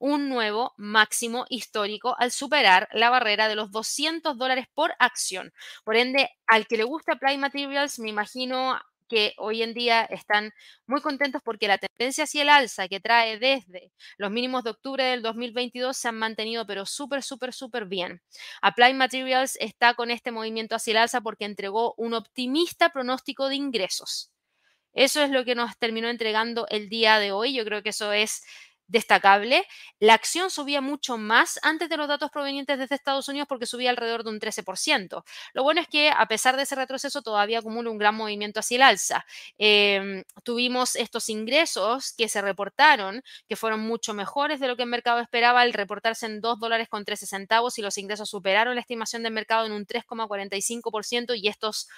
[0.00, 5.52] un nuevo máximo histórico al superar la barrera de los 200 dólares por acción.
[5.84, 10.52] Por ende, al que le gusta Apply Materials, me imagino que hoy en día están
[10.86, 15.02] muy contentos porque la tendencia hacia el alza que trae desde los mínimos de octubre
[15.04, 18.22] del 2022 se han mantenido pero súper, súper, súper bien.
[18.62, 23.56] Apply Materials está con este movimiento hacia el alza porque entregó un optimista pronóstico de
[23.56, 24.30] ingresos.
[24.92, 27.54] Eso es lo que nos terminó entregando el día de hoy.
[27.54, 28.42] Yo creo que eso es
[28.88, 29.66] destacable.
[30.00, 33.90] La acción subía mucho más antes de los datos provenientes desde Estados Unidos porque subía
[33.90, 35.24] alrededor de un 13%.
[35.52, 38.76] Lo bueno es que a pesar de ese retroceso todavía acumula un gran movimiento hacia
[38.76, 39.26] el alza.
[39.58, 44.88] Em, tuvimos estos ingresos que se reportaron, que fueron mucho mejores de lo que el
[44.88, 48.80] mercado esperaba al reportarse en 2 dólares con 13 centavos y los ingresos superaron la
[48.80, 51.88] estimación del mercado en un 3,45% y estos,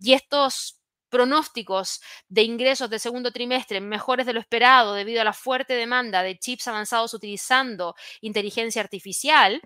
[0.00, 5.32] y estos pronósticos de ingresos del segundo trimestre mejores de lo esperado debido a la
[5.32, 9.60] fuerte demanda de chips avanzados utilizando inteligencia artificial,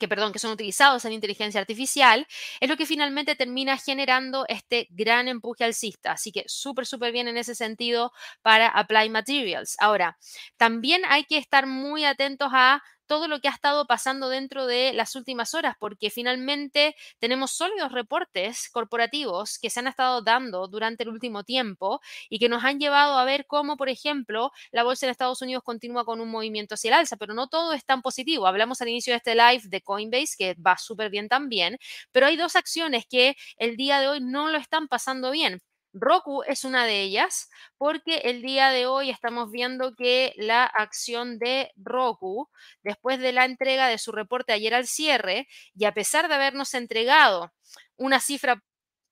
[0.00, 2.26] que perdón, que son utilizados en inteligencia artificial,
[2.60, 6.12] es lo que finalmente termina generando este gran empuje alcista.
[6.12, 9.76] Así que súper, súper bien en ese sentido para Apply Materials.
[9.78, 10.18] Ahora,
[10.56, 14.92] también hay que estar muy atentos a todo lo que ha estado pasando dentro de
[14.92, 21.02] las últimas horas, porque finalmente tenemos sólidos reportes corporativos que se han estado dando durante
[21.04, 25.06] el último tiempo y que nos han llevado a ver cómo, por ejemplo, la bolsa
[25.06, 28.02] en Estados Unidos continúa con un movimiento hacia el alza, pero no todo es tan
[28.02, 28.46] positivo.
[28.46, 31.78] Hablamos al inicio de este live de Coinbase, que va súper bien también,
[32.12, 35.60] pero hay dos acciones que el día de hoy no lo están pasando bien.
[35.98, 41.38] Roku es una de ellas porque el día de hoy estamos viendo que la acción
[41.38, 42.50] de Roku,
[42.82, 46.74] después de la entrega de su reporte ayer al cierre, y a pesar de habernos
[46.74, 47.52] entregado
[47.96, 48.62] una cifra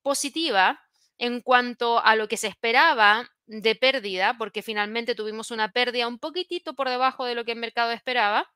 [0.02, 0.80] positiva
[1.16, 6.18] en cuanto a lo que se esperaba de pérdida, porque finalmente tuvimos una pérdida un
[6.18, 8.46] poquitito por debajo de lo que el mercado esperaba,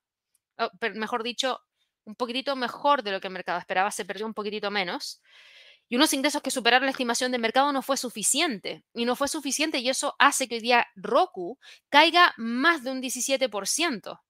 [0.95, 1.61] mejor dicho,
[2.05, 5.23] un poquitito mejor de lo que el mercado esperaba, se perdió un poquitito menos
[5.89, 8.85] y unos ingresos que superaron la estimación de mercado no fue suficiente.
[8.95, 13.01] Y no fue suficiente y eso hace que hoy día Roku caiga más de un
[13.03, 14.21] 17%.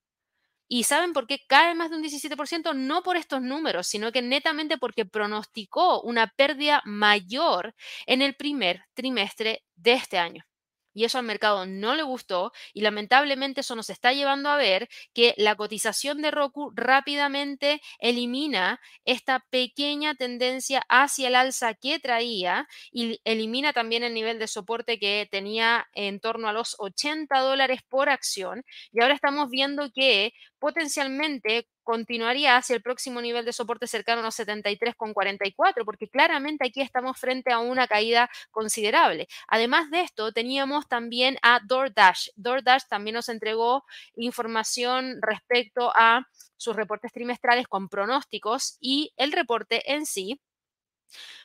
[0.71, 2.75] ¿Y saben por qué cae más de un 17%?
[2.75, 7.75] No por estos números, sino que netamente porque pronosticó una pérdida mayor
[8.07, 10.48] en el primer trimestre de este año
[10.99, 14.89] y eso al mercado no le gustó y lamentablemente eso nos está llevando a ver
[15.15, 22.67] que la cotización de Roku rápidamente elimina esta pequeña tendencia hacia el alza que traía
[22.91, 27.83] y elimina también el nivel de soporte que tenía en torno a los 80 dólares
[27.89, 33.87] por acción y ahora estamos viendo que potencialmente continuaría hacia el próximo nivel de soporte
[33.87, 39.27] cercano a los 73,44, porque claramente aquí estamos frente a una caída considerable.
[39.47, 42.29] Además de esto, teníamos también a DoorDash.
[42.37, 49.91] DoorDash también nos entregó información respecto a sus reportes trimestrales con pronósticos y el reporte
[49.91, 50.39] en sí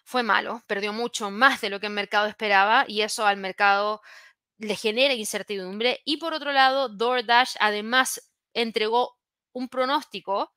[0.04, 4.02] fue malo, perdió mucho más de lo que el mercado esperaba y eso al mercado
[4.58, 6.02] le genera incertidumbre.
[6.04, 9.18] Y por otro lado, DoorDash además entregó
[9.54, 10.52] un pronóstico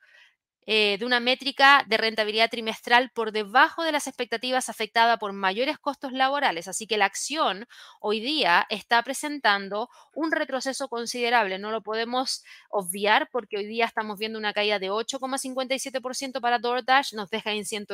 [0.69, 5.79] eh, de una métrica de rentabilidad trimestral por debajo de las expectativas afectada por mayores
[5.79, 6.67] costos laborales.
[6.67, 7.67] Así que la acción
[8.01, 11.61] hoy día está presentando un retroceso considerable.
[11.61, 17.15] No lo podemos obviar porque hoy día estamos viendo una caída de 8,57% para DoorDash,
[17.15, 17.87] nos deja en 100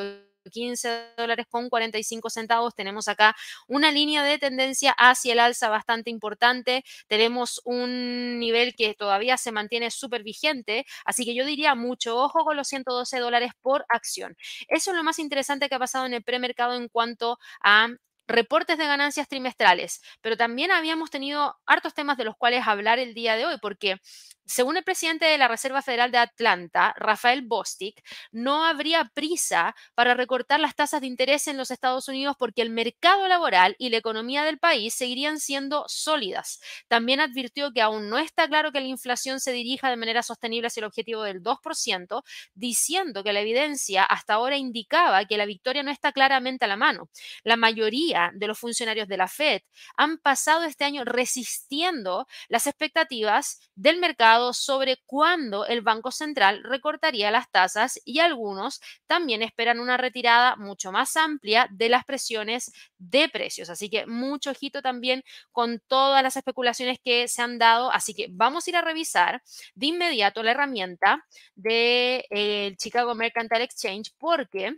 [0.50, 2.74] 15 dólares con 45 centavos.
[2.74, 3.34] Tenemos acá
[3.68, 6.84] una línea de tendencia hacia el alza bastante importante.
[7.08, 10.84] Tenemos un nivel que todavía se mantiene súper vigente.
[11.04, 14.36] Así que yo diría mucho ojo con los 112 dólares por acción.
[14.68, 17.88] Eso es lo más interesante que ha pasado en el premercado en cuanto a
[18.28, 23.14] reportes de ganancias trimestrales, pero también habíamos tenido hartos temas de los cuales hablar el
[23.14, 23.96] día de hoy, porque
[24.44, 28.02] según el presidente de la Reserva Federal de Atlanta, Rafael Bostic,
[28.32, 32.70] no habría prisa para recortar las tasas de interés en los Estados Unidos porque el
[32.70, 36.60] mercado laboral y la economía del país seguirían siendo sólidas.
[36.88, 40.66] También advirtió que aún no está claro que la inflación se dirija de manera sostenible
[40.66, 42.22] hacia el objetivo del 2%,
[42.54, 46.76] diciendo que la evidencia hasta ahora indicaba que la victoria no está claramente a la
[46.76, 47.08] mano.
[47.44, 49.62] La mayoría de los funcionarios de la Fed
[49.96, 57.30] han pasado este año resistiendo las expectativas del mercado sobre cuándo el Banco Central recortaría
[57.30, 63.28] las tasas y algunos también esperan una retirada mucho más amplia de las presiones de
[63.28, 63.70] precios.
[63.70, 67.92] Así que mucho ojito también con todas las especulaciones que se han dado.
[67.92, 69.42] Así que vamos a ir a revisar
[69.74, 74.76] de inmediato la herramienta del de, Chicago Mercantile Exchange porque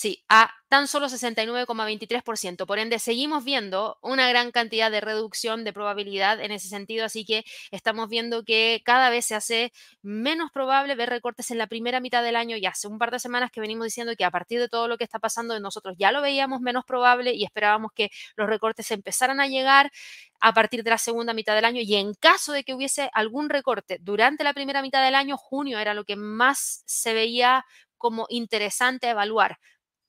[0.00, 2.66] Sí, a tan solo 69,23%.
[2.66, 7.24] Por ende, seguimos viendo una gran cantidad de reducción de probabilidad en ese sentido, así
[7.24, 11.98] que estamos viendo que cada vez se hace menos probable ver recortes en la primera
[11.98, 12.56] mitad del año.
[12.56, 14.98] Ya hace un par de semanas que venimos diciendo que a partir de todo lo
[14.98, 19.40] que está pasando, nosotros ya lo veíamos menos probable y esperábamos que los recortes empezaran
[19.40, 19.90] a llegar
[20.38, 23.48] a partir de la segunda mitad del año y en caso de que hubiese algún
[23.48, 27.64] recorte durante la primera mitad del año, junio era lo que más se veía
[27.96, 29.58] como interesante evaluar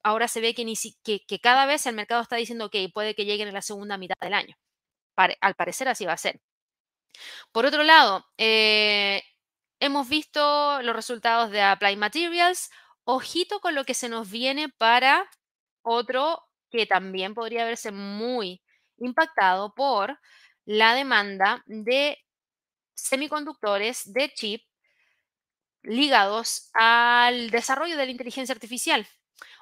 [0.03, 3.53] ahora se ve que, cada vez el mercado está diciendo que puede que lleguen en
[3.53, 4.55] la segunda mitad del año.
[5.41, 6.41] al parecer así va a ser.
[7.51, 9.23] Por otro lado, eh,
[9.79, 12.69] hemos visto los resultados de Applied Materials.
[13.03, 15.29] Ojito con lo que se nos viene para
[15.81, 18.61] otro que también podría verse muy
[18.97, 20.19] impactado por
[20.65, 22.17] la demanda de
[22.95, 24.63] semiconductores de chip
[25.81, 29.07] ligados al desarrollo de la inteligencia artificial.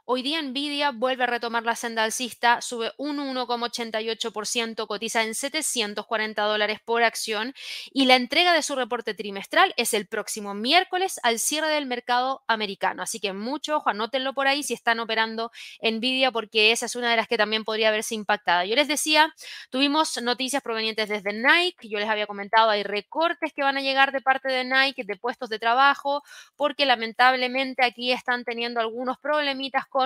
[0.10, 6.44] Hoy día Nvidia vuelve a retomar la senda alcista, sube un 1,88%, cotiza en 740
[6.44, 7.54] dólares por acción
[7.92, 12.42] y la entrega de su reporte trimestral es el próximo miércoles al cierre del mercado
[12.48, 13.04] americano.
[13.04, 17.12] Así que mucho ojo, anótenlo por ahí si están operando Nvidia porque esa es una
[17.12, 18.64] de las que también podría verse impactada.
[18.64, 19.36] Yo les decía,
[19.72, 24.14] tuvimos noticias provenientes desde Nike, yo les había comentado, hay recortes que van a llegar
[24.14, 26.24] de parte de Nike de puestos de trabajo
[26.56, 29.97] porque lamentablemente aquí están teniendo algunos problemitas con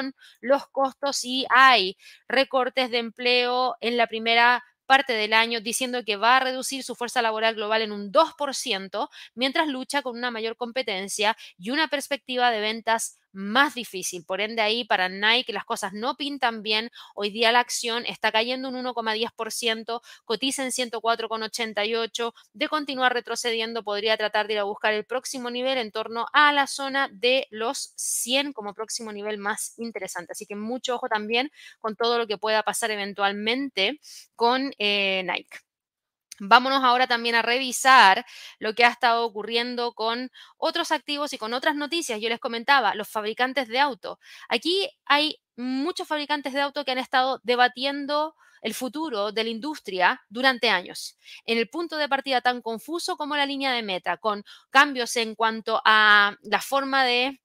[0.41, 6.17] los costos y hay recortes de empleo en la primera parte del año diciendo que
[6.17, 10.58] va a reducir su fuerza laboral global en un 2%, mientras lucha con una mayor
[10.58, 14.24] competencia y una perspectiva de ventas más difícil.
[14.26, 16.91] Por ende, ahí para Nike las cosas no pintan bien.
[17.15, 22.34] Hoy día la acción está cayendo un 1,10%, cotiza en 104,88.
[22.54, 26.52] De continuar retrocediendo, podría tratar de ir a buscar el próximo nivel en torno a
[26.54, 30.34] la zona de los 100 como próximo nivel más interesante.
[30.34, 34.00] Así que mucho ojo también con todo lo que pueda pasar eventualmente
[34.36, 35.71] con eh, Nike.
[36.43, 38.25] Vámonos ahora también a revisar
[38.58, 42.19] lo que ha estado ocurriendo con otros activos y con otras noticias.
[42.19, 44.17] Yo les comentaba, los fabricantes de auto.
[44.49, 50.21] Aquí hay muchos fabricantes de auto que han estado debatiendo el futuro de la industria
[50.30, 54.43] durante años, en el punto de partida tan confuso como la línea de meta, con
[54.71, 57.39] cambios en cuanto a la forma de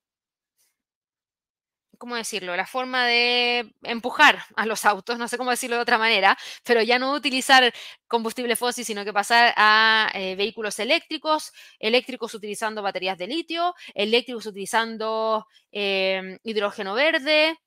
[1.97, 2.55] ¿cómo decirlo?
[2.55, 6.81] La forma de empujar a los autos, no sé cómo decirlo de otra manera, pero
[6.81, 7.73] ya no utilizar
[8.07, 14.45] combustible fósil, sino que pasar a eh, vehículos eléctricos, eléctricos utilizando baterías de litio, eléctricos
[14.45, 17.57] utilizando em, hidrógeno verde,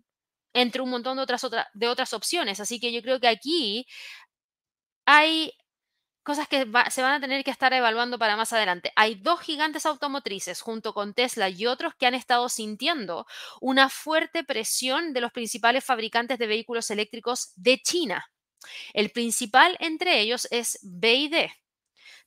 [0.53, 2.61] entre un montón de otras, de otras opciones.
[2.61, 3.87] Así que yo creo que aquí
[5.07, 5.53] hay
[6.23, 8.93] cosas que se van a tener que estar evaluando para más adelante.
[8.97, 13.27] Hay dos gigantes automotrices junto con Tesla y otros que han estado sintiendo
[13.61, 18.27] una fuerte presión de los principales fabricantes de vehículos eléctricos de China.
[18.93, 21.49] El principal entre ellos es BID.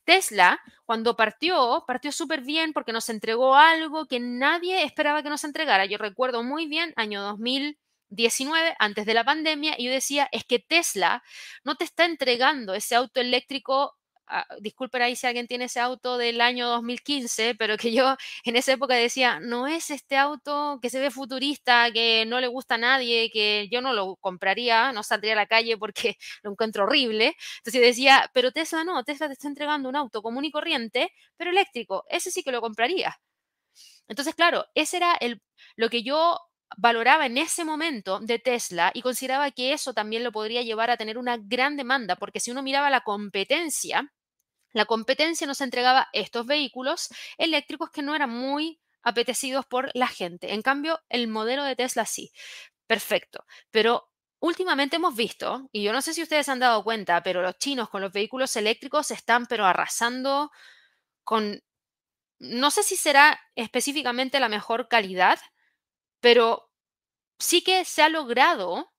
[0.04, 5.44] Tesla, cuando partió, partió súper bien porque nos entregó algo que nadie esperaba que nos
[5.44, 5.86] entregara.
[5.86, 7.78] Yo recuerdo muy bien, año 2000.
[8.16, 11.24] 19, antes de la pandemia, y yo decía, es que Tesla
[11.64, 13.96] no te está entregando ese auto eléctrico
[14.28, 18.56] ah, disculpen ahí si alguien tiene ese auto del año 2015, pero que yo en
[18.56, 22.76] esa época decía, no es este auto que se ve futurista, que no le gusta
[22.76, 26.84] a nadie, que yo no lo compraría, no saldría a la calle porque lo encuentro
[26.86, 27.36] horrible.
[27.60, 31.52] Entonces decía, pero Tesla no, Tesla te está entregando un auto común y corriente, pero
[31.52, 33.18] eléctrico, ese sí que lo compraría.
[34.08, 35.42] Entonces, claro, ese era el,
[35.76, 36.40] lo que yo
[36.78, 40.98] valoraba en ese momento de Tesla y consideraba que eso también lo podría llevar a
[40.98, 44.12] tener una gran demanda, porque si uno miraba la competencia,
[44.74, 50.54] la competencia nos entregaba estos vehículos eléctricos que no eran muy apetecidos por la gente.
[50.54, 52.32] En cambio, el modelo de Tesla sí.
[52.88, 53.46] Perfecto.
[53.72, 54.10] Pero
[54.40, 57.90] últimamente hemos visto, y yo no sé si ustedes han dado cuenta, pero los chinos
[57.90, 60.52] con los vehículos eléctricos están pero arrasando
[61.24, 61.62] con,
[62.40, 65.40] no sé si será específicamente la mejor calidad,
[66.24, 66.72] pero
[67.38, 68.94] sí que se ha logrado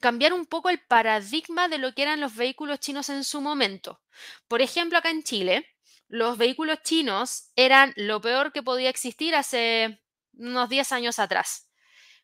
[0.00, 4.00] cambiar un poco el paradigma de lo que eran los vehículos chinos en su momento.
[4.48, 5.68] Por ejemplo, acá en Chile,
[6.08, 11.68] los vehículos chinos eran lo peor que podía existir hace unos 10 años atrás.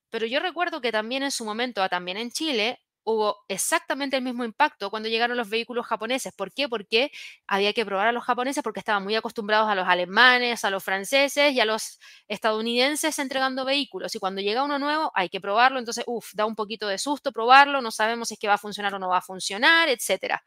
[0.09, 4.45] Pero yo recuerdo que también en su momento, también en Chile, hubo exactamente el mismo
[4.45, 6.33] impacto cuando llegaron los vehículos japoneses.
[6.35, 6.69] ¿Por qué?
[6.69, 7.11] Porque
[7.47, 10.85] había que probar a los japoneses porque estaban muy acostumbrados a los alemanes, a los
[10.85, 14.15] franceses y a los estadounidenses entregando vehículos.
[14.15, 15.79] Y cuando llega uno nuevo hay que probarlo.
[15.79, 18.59] Entonces, uff, da un poquito de susto probarlo, no sabemos si es que va a
[18.59, 20.43] funcionar o no va a funcionar, etcétera.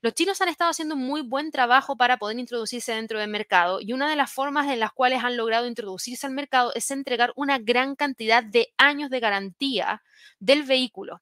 [0.00, 3.92] Los chinos han estado haciendo muy buen trabajo para poder introducirse dentro del mercado y
[3.92, 7.58] una de las formas en las cuales han logrado introducirse al mercado es entregar una
[7.58, 10.02] gran cantidad de años de garantía
[10.38, 11.20] del vehículo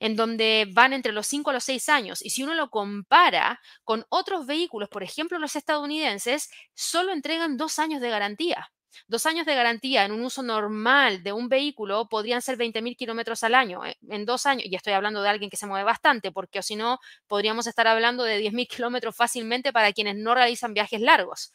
[0.00, 2.24] en donde van entre los 5 a los 6 años.
[2.24, 7.78] Y si uno lo compara con otros vehículos, por ejemplo los estadounidenses, solo entregan dos
[7.78, 8.72] años de garantía.
[9.06, 13.44] Dos años de garantía en un uso normal de un vehículo podrían ser 20.000 kilómetros
[13.44, 13.84] al año.
[13.84, 16.74] Eh, en dos años, y estoy hablando de alguien que se mueve bastante, porque si
[16.76, 16.98] no,
[17.28, 21.52] podríamos estar hablando de 10.000 kilómetros fácilmente para quienes no realizan viajes largos.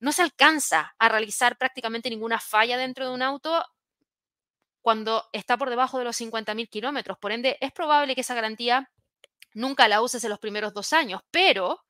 [0.00, 3.64] No se alcanza a realizar prácticamente ninguna falla dentro de un auto
[4.84, 7.16] cuando está por debajo de los 50.000 kilómetros.
[7.16, 8.90] Por ende, es probable que esa garantía
[9.54, 11.86] nunca la uses en los primeros dos años, pero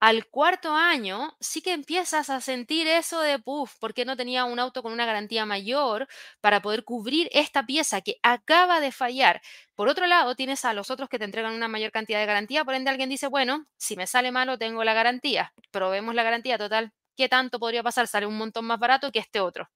[0.00, 4.46] al cuarto año sí que empiezas a sentir eso de, puff, ¿por qué no tenía
[4.46, 6.08] un auto con una garantía mayor
[6.40, 9.42] para poder cubrir esta pieza que acaba de fallar?
[9.74, 12.64] Por otro lado, tienes a los otros que te entregan una mayor cantidad de garantía,
[12.64, 16.56] por ende alguien dice, bueno, si me sale malo, tengo la garantía, probemos la garantía
[16.56, 16.94] total.
[17.18, 18.06] ¿Qué tanto podría pasar?
[18.08, 19.68] Sale un montón más barato que este otro.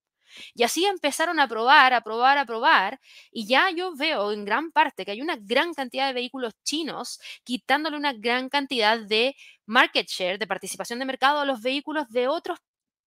[0.55, 3.01] Y así empezaron a probar, a probar, a probar,
[3.31, 7.21] y ya yo veo en gran parte que hay una gran cantidad de vehículos chinos
[7.45, 12.29] quitándole una gran cantidad de market share, de participación de mercado a los vehículos de
[12.29, 12.59] otros,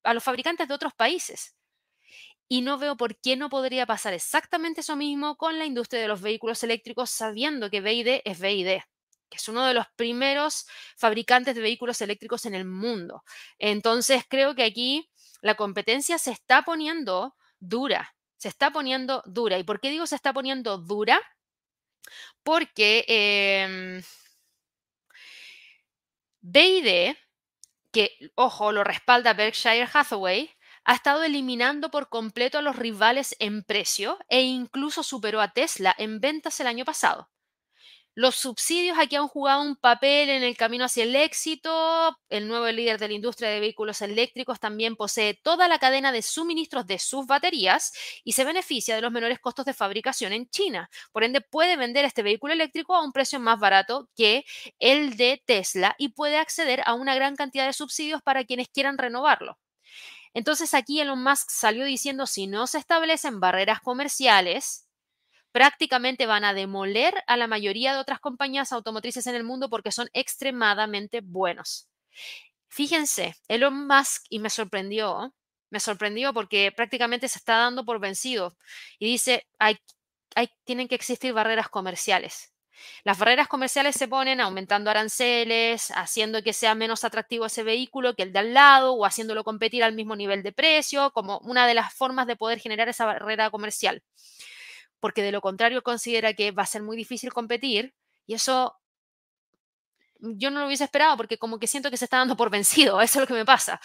[0.03, 1.55] a los fabricantes de otros países.
[2.47, 6.07] Y no veo por qué no podría pasar exactamente eso mismo con la industria de
[6.09, 8.81] los vehículos eléctricos, sabiendo que BID es BID
[9.31, 10.67] que es uno de los primeros
[10.97, 13.23] fabricantes de vehículos eléctricos en el mundo.
[13.57, 15.09] Entonces, creo que aquí
[15.41, 19.57] la competencia se está poniendo dura, se está poniendo dura.
[19.59, 21.19] ¿Y por qué digo se está poniendo dura?
[22.43, 24.01] Porque eh,
[27.91, 30.49] que, ojo, lo respalda Berkshire Hathaway,
[30.83, 35.93] ha estado eliminando por completo a los rivales en precio e incluso superó a Tesla
[35.97, 37.29] en ventas el año pasado.
[38.13, 42.17] Los subsidios aquí han jugado un papel en el camino hacia el éxito.
[42.27, 46.21] El nuevo líder de la industria de vehículos eléctricos también posee toda la cadena de
[46.21, 47.93] suministros de sus baterías
[48.25, 50.89] y se beneficia de los menores costos de fabricación en China.
[51.13, 54.43] Por ende, puede vender este vehículo eléctrico a un precio más barato que
[54.79, 58.97] el de Tesla y puede acceder a una gran cantidad de subsidios para quienes quieran
[58.97, 59.57] renovarlo.
[60.33, 64.87] Entonces aquí Elon Musk salió diciendo si no se establecen barreras comerciales,
[65.51, 69.91] prácticamente van a demoler a la mayoría de otras compañías automotrices en el mundo porque
[69.91, 71.87] son extremadamente buenos.
[72.69, 75.33] Fíjense, Elon Musk, y me sorprendió,
[75.69, 78.57] me sorprendió porque prácticamente se está dando por vencido
[78.97, 79.77] y dice, hay,
[80.63, 82.53] tienen que existir barreras comerciales.
[83.03, 88.23] Las barreras comerciales se ponen aumentando aranceles, haciendo que sea menos atractivo ese vehículo que
[88.23, 91.75] el de al lado o haciéndolo competir al mismo nivel de precio, como una de
[91.75, 94.01] las formas de poder generar esa barrera comercial
[95.01, 97.93] porque de lo contrario considera que va a ser muy difícil competir
[98.25, 98.77] y eso
[100.21, 103.01] yo no lo hubiese esperado porque como que siento que se está dando por vencido,
[103.01, 103.81] eso es lo que me pasa.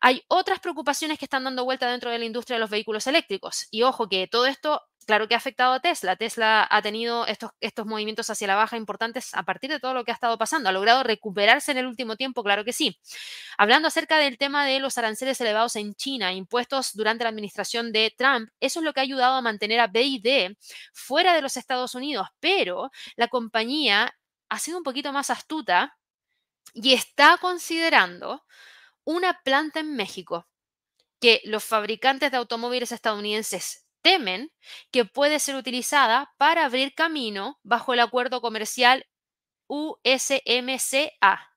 [0.00, 3.68] Hay otras preocupaciones que están dando vuelta dentro de la industria de los vehículos eléctricos.
[3.70, 6.16] Y ojo que todo esto, claro que ha afectado a Tesla.
[6.16, 10.04] Tesla ha tenido estos, estos movimientos hacia la baja importantes a partir de todo lo
[10.04, 10.68] que ha estado pasando.
[10.68, 12.42] ¿Ha logrado recuperarse en el último tiempo?
[12.42, 12.98] Claro que sí.
[13.58, 18.14] Hablando acerca del tema de los aranceles elevados en China, impuestos durante la administración de
[18.16, 20.56] Trump, eso es lo que ha ayudado a mantener a BID
[20.92, 22.28] fuera de los Estados Unidos.
[22.40, 24.16] Pero la compañía
[24.48, 25.96] ha sido un poquito más astuta
[26.74, 28.44] y está considerando
[29.04, 30.46] una planta en México
[31.20, 34.52] que los fabricantes de automóviles estadounidenses temen
[34.90, 39.06] que puede ser utilizada para abrir camino bajo el acuerdo comercial
[39.68, 41.48] USMCA.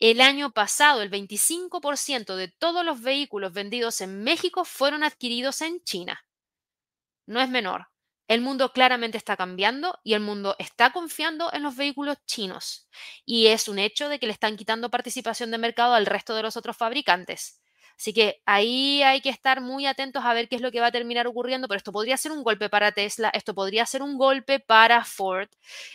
[0.00, 5.82] El año pasado, el 25% de todos los vehículos vendidos en México fueron adquiridos en
[5.84, 6.24] China.
[7.26, 7.88] No es menor.
[8.28, 12.88] El mundo claramente está cambiando y el mundo está confiando en los vehículos chinos.
[13.26, 16.42] Y es un hecho de que le están quitando participación de mercado al resto de
[16.42, 17.61] los otros fabricantes.
[18.02, 20.88] Así que ahí hay que estar muy atentos a ver qué es lo que va
[20.88, 24.18] a terminar ocurriendo, pero esto podría ser un golpe para Tesla, esto podría ser un
[24.18, 25.48] golpe para Ford,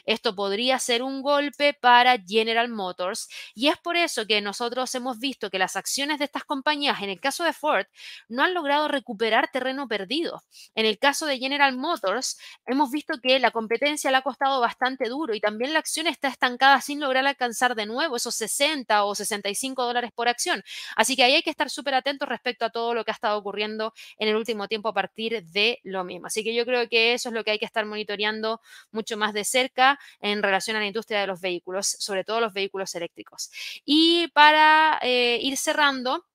[0.05, 3.27] esto podría ser un golpe para General Motors.
[3.55, 7.09] Y es por eso que nosotros hemos visto que las acciones de estas compañías, en
[7.09, 7.87] el caso de Ford,
[8.29, 10.43] no han logrado recuperar terreno perdido.
[10.75, 15.09] En el caso de General Motors, hemos visto que la competencia le ha costado bastante
[15.09, 19.13] duro y también la acción está estancada sin lograr alcanzar de nuevo esos 60 o
[19.13, 20.63] 65 dólares por acción.
[20.95, 23.37] Así que ahí hay que estar súper atentos respecto a todo lo que ha estado
[23.37, 26.27] ocurriendo en el último tiempo a partir de lo mismo.
[26.27, 29.33] Así que yo creo que eso es lo que hay que estar monitoreando mucho más
[29.33, 33.51] de cerca en relación a la industria de los vehículos, sobre todo los vehículos eléctricos.
[33.85, 36.25] Y para eh, ir cerrando,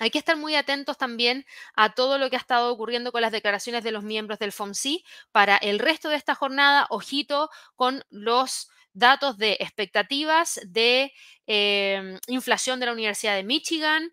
[0.00, 1.44] hay que estar muy atentos también
[1.74, 5.04] a todo lo que ha estado ocurriendo con las declaraciones de los miembros del FOMC.
[5.30, 11.12] Para el resto de esta jornada, ojito con los datos de expectativas de
[11.46, 14.10] eh, inflación de la Universidad de Michigan,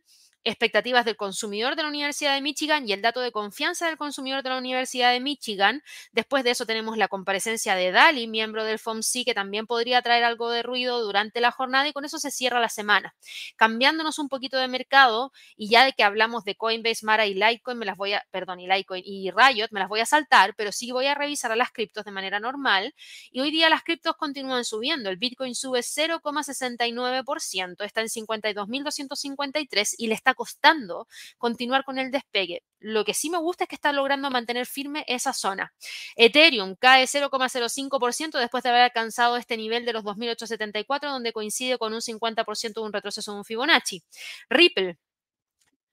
[0.48, 4.44] expectativas del consumidor de la Universidad de Michigan y el dato de confianza del consumidor
[4.44, 5.84] de la Universidad de Michigan.
[6.14, 10.24] Después de eso tenemos la comparecencia de Dali, miembro del FOMC, que también podría traer
[10.24, 13.14] algo de ruido durante la jornada y con eso se cierra la semana.
[13.58, 17.78] Cambiándonos un poquito de mercado y ya de que hablamos de Coinbase, Mara y Litecoin,
[17.78, 20.72] me las voy a, perdón, y Litecoin y Riot, me las voy a saltar, pero
[20.72, 22.96] sí voy a revisar a las criptos de manera normal
[23.32, 25.10] y hoy día las criptos continúan subiendo.
[25.10, 31.08] El Bitcoin sube 0,69%, está en 52.253 y le está costando
[31.38, 32.64] continuar con el despegue.
[32.80, 35.74] Lo que sí me gusta es que está logrando mantener firme esa zona.
[36.16, 41.94] Ethereum cae 0,05% después de haber alcanzado este nivel de los 2.874, donde coincide con
[41.94, 44.04] un 50% de un retroceso de un Fibonacci.
[44.50, 44.98] Ripple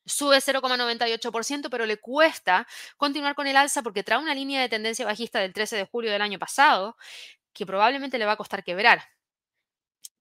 [0.06, 2.66] sube 0,98%, pero le cuesta
[2.96, 6.12] continuar con el alza porque trae una línea de tendencia bajista del 13 de julio
[6.12, 6.96] del año pasado
[7.54, 9.04] que probablemente le va a costar quebrar.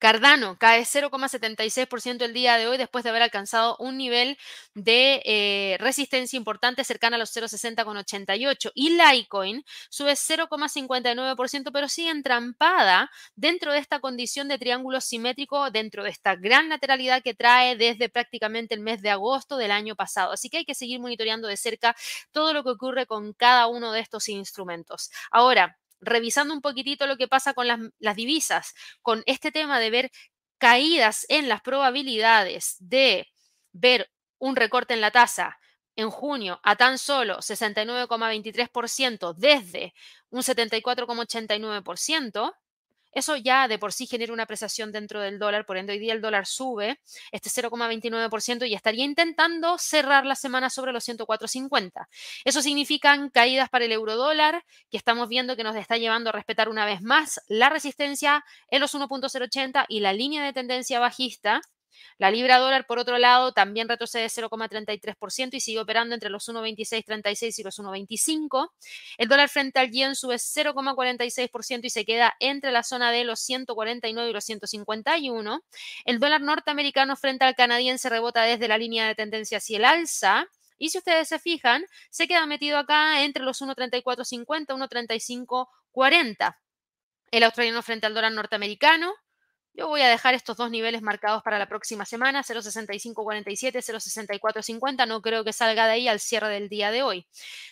[0.04, 4.38] Cardano cae 0,76% el día de hoy después de haber alcanzado un nivel
[4.74, 8.74] de eh, resistencia importante cercana a los 0,60,88.
[8.76, 16.04] Y Litecoin sube 0,59%, pero sigue entrampada dentro de esta condición de triángulo simétrico, dentro
[16.04, 20.34] de esta gran lateralidad que trae desde prácticamente el mes de agosto del año pasado.
[20.34, 21.96] Así que hay que seguir monitoreando de cerca
[22.34, 25.12] todo lo que ocurre con cada uno de estos instrumentos.
[25.32, 30.12] Ahora, revisando un poquitito lo que pasa con las, divisas, con este tema de ver
[30.58, 33.28] caídas en las probabilidades de
[33.72, 35.58] ver un recorte en la tasa
[35.96, 39.94] en junio a tan solo 69,23% desde
[40.30, 42.54] un 74,89%,
[43.14, 46.14] eso ya de por sí genera una apreciación dentro del dólar, por ende hoy día
[46.14, 47.00] el dólar sube
[47.32, 52.08] este 0,29% y estaría intentando cerrar la semana sobre los 104,50.
[52.46, 56.34] Eso significan caídas para el euro dólar, que estamos viendo que nos está llevando a
[56.34, 61.62] respetar una vez más la resistencia en los 1.080 y la línea de tendencia bajista
[62.18, 67.60] la libra dólar, por otro lado, también retrocede 0,33% y sigue operando entre los 1,2636
[67.60, 68.72] y los 1,25.
[69.18, 73.40] El dólar frente al yen sube 0,46% y se queda entre la zona de los
[73.40, 75.62] 149 y los 151.
[76.06, 80.48] El dólar norteamericano frente al canadiense rebota desde la línea de tendencia hacia el alza.
[80.78, 86.58] Y si ustedes se fijan, se queda metido acá entre los 1.3450 y 1.3540.
[87.32, 89.14] El australiano frente al dólar norteamericano
[89.76, 95.08] yo voy a dejar estos dos niveles marcados para la próxima semana, 0.6547, 0.6450.
[95.08, 97.26] No creo que salga de ahí al cierre del día de hoy.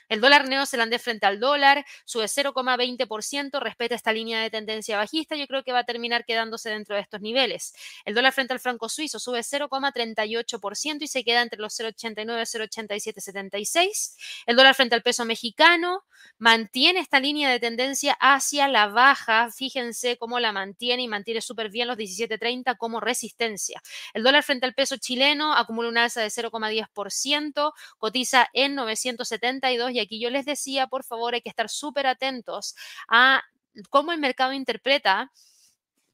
[0.10, 5.36] El dólar neozelandés frente al dólar sube 0,20%, respeta esta línea de tendencia bajista.
[5.36, 7.74] Yo creo que va a terminar quedándose dentro de estos niveles.
[8.04, 12.82] El dólar frente al franco suizo sube 0,38% y se queda entre los 0,89 y
[12.82, 14.16] 0,8776.
[14.48, 16.04] El dólar frente al peso mexicano
[16.40, 19.50] mantiene esta línea de tendencia hacia la baja.
[19.52, 23.82] Fíjense cómo la mantiene y mantiene súper bien 17.30 como resistencia.
[24.14, 30.00] El dólar frente al peso chileno acumula una alza de 0,10%, cotiza en 972 y
[30.00, 32.76] aquí yo les decía, por favor, hay que estar súper atentos
[33.08, 33.44] a
[33.90, 35.32] cómo el mercado interpreta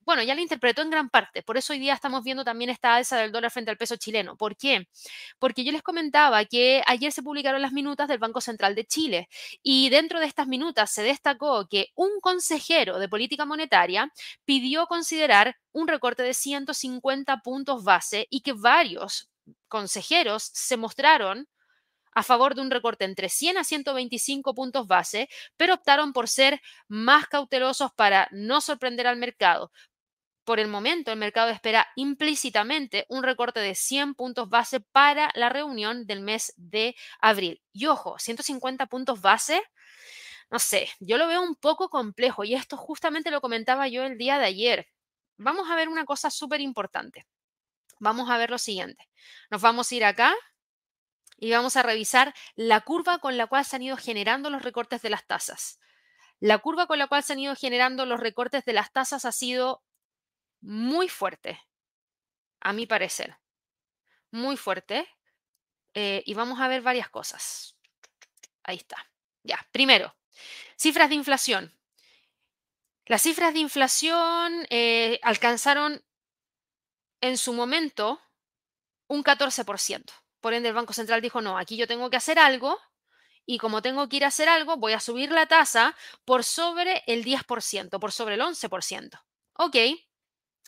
[0.08, 1.44] bueno, ya lo interpretó en gran parte.
[1.44, 4.38] Por eso hoy día estamos viendo también esta alza del dólar frente al peso chileno.
[4.38, 4.88] ¿Por qué?
[5.38, 9.28] Porque yo les comentaba que ayer se publicaron las minutas del Banco Central de Chile
[9.62, 14.10] y dentro de estas minutas se destacó que un consejero de política monetaria
[14.46, 19.30] pidió considerar un recorte de 150 puntos base y que varios
[19.68, 21.50] consejeros se mostraron
[22.14, 26.62] a favor de un recorte entre 100 a 125 puntos base, pero optaron por ser
[26.88, 29.72] más cautelosos para no sorprender al mercado,
[30.48, 35.50] por el momento, el mercado espera implícitamente un recorte de 100 puntos base para la
[35.50, 37.62] reunión del mes de abril.
[37.74, 39.62] Y ojo, 150 puntos base,
[40.50, 44.18] no sé, yo lo veo un poco complejo y esto justamente lo comentaba yo el
[44.18, 44.88] día de ayer.
[45.36, 47.28] Vamos a ver una cosa súper importante.
[48.00, 49.10] Vamos a ver lo siguiente.
[49.50, 50.34] Nos vamos a ir acá
[51.36, 55.02] y vamos a revisar la curva con la cual se han ido generando los recortes
[55.02, 55.78] de las tasas.
[56.40, 59.34] La curva con la cual se han ido generando los recortes de las tasas ha
[59.34, 59.84] sido
[60.62, 61.60] muy fuerte,
[62.60, 63.38] a mi parecer.
[64.32, 65.08] Muy fuerte.
[65.94, 67.76] Eh, y vamos a ver varias cosas.
[68.64, 68.98] Ahí está.
[69.44, 70.16] Ya, primero,
[70.76, 71.74] cifras de inflación.
[73.06, 76.04] Las cifras de inflación eh, alcanzaron
[77.22, 78.22] en su momento
[79.08, 80.12] un 14%.
[80.42, 82.78] por ende el Banco Central dijo, no, aquí yo tengo que hacer algo
[83.46, 85.96] y como tengo que ir a hacer algo, voy a subir la tasa
[86.26, 89.22] por sobre el 10%, por sobre el 11%.
[89.54, 89.76] Ok,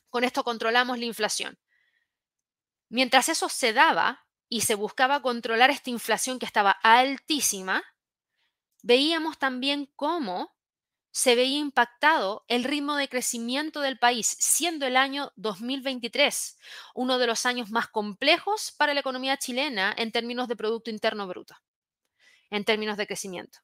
[0.10, 1.58] con esto controlamos la inflación.
[2.90, 7.84] Mientras eso se daba y se buscaba controlar esta inflación que estaba altísima,
[8.82, 10.56] veíamos también cómo
[11.12, 16.58] se veía impactado el ritmo de crecimiento del país, siendo el año 2023
[16.94, 21.28] uno de los años más complejos para la economía chilena en términos de Producto Interno
[21.28, 21.56] Bruto,
[22.50, 23.60] en términos de crecimiento.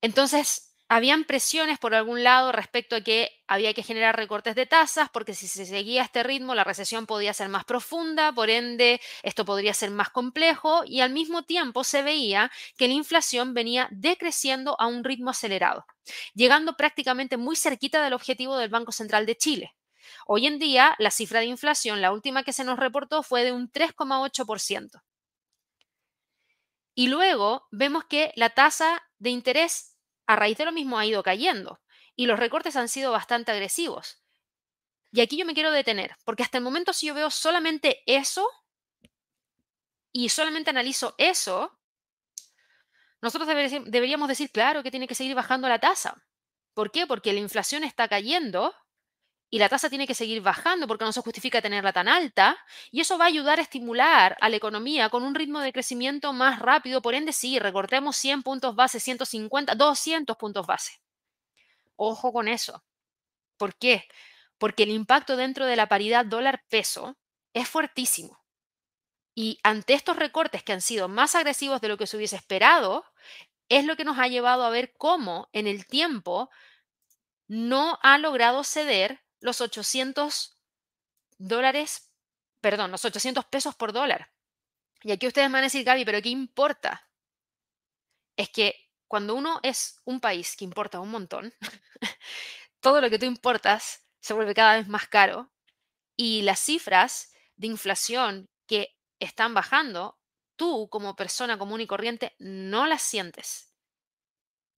[0.00, 5.08] Entonces, habían presiones por algún lado respecto a que había que generar recortes de tasas,
[5.08, 9.46] porque si se seguía este ritmo, la recesión podía ser más profunda, por ende, esto
[9.46, 14.78] podría ser más complejo, y al mismo tiempo se veía que la inflación venía decreciendo
[14.78, 15.86] a un ritmo acelerado,
[16.34, 19.74] llegando prácticamente muy cerquita del objetivo del Banco Central de Chile.
[20.26, 23.52] Hoy en día, la cifra de inflación, la última que se nos reportó, fue de
[23.52, 25.00] un 3,8%.
[26.94, 29.91] Y luego vemos que la tasa de interés
[30.26, 31.80] a raíz de lo mismo ha ido cayendo
[32.16, 34.22] y los recortes han sido bastante agresivos.
[35.10, 38.48] Y aquí yo me quiero detener, porque hasta el momento si yo veo solamente eso
[40.10, 41.78] y solamente analizo eso,
[43.20, 46.24] nosotros deberíamos decir, claro, que tiene que seguir bajando la tasa.
[46.74, 47.06] ¿Por qué?
[47.06, 48.74] Porque la inflación está cayendo
[49.52, 52.56] y la tasa tiene que seguir bajando porque no se justifica tenerla tan alta
[52.90, 56.32] y eso va a ayudar a estimular a la economía con un ritmo de crecimiento
[56.32, 57.02] más rápido.
[57.02, 60.92] Por ende, sí, recortemos 100 puntos base, 150, 200 puntos base.
[61.96, 62.82] Ojo con eso.
[63.58, 64.08] ¿Por qué?
[64.56, 67.18] Porque el impacto dentro de la paridad dólar-peso
[67.52, 68.40] es fuertísimo.
[69.34, 73.04] Y ante estos recortes que han sido más agresivos de lo que se hubiese esperado,
[73.68, 76.48] es lo que nos ha llevado a ver cómo en el tiempo
[77.48, 80.56] no ha logrado ceder los 800
[81.36, 82.10] dólares,
[82.60, 84.32] perdón, los 800 pesos por dólar.
[85.02, 87.10] Y aquí ustedes van a decir, Gaby, pero ¿qué importa?
[88.36, 91.52] Es que cuando uno es un país que importa un montón,
[92.80, 95.52] todo lo que tú importas se vuelve cada vez más caro
[96.16, 100.20] y las cifras de inflación que están bajando,
[100.54, 103.71] tú como persona común y corriente no las sientes.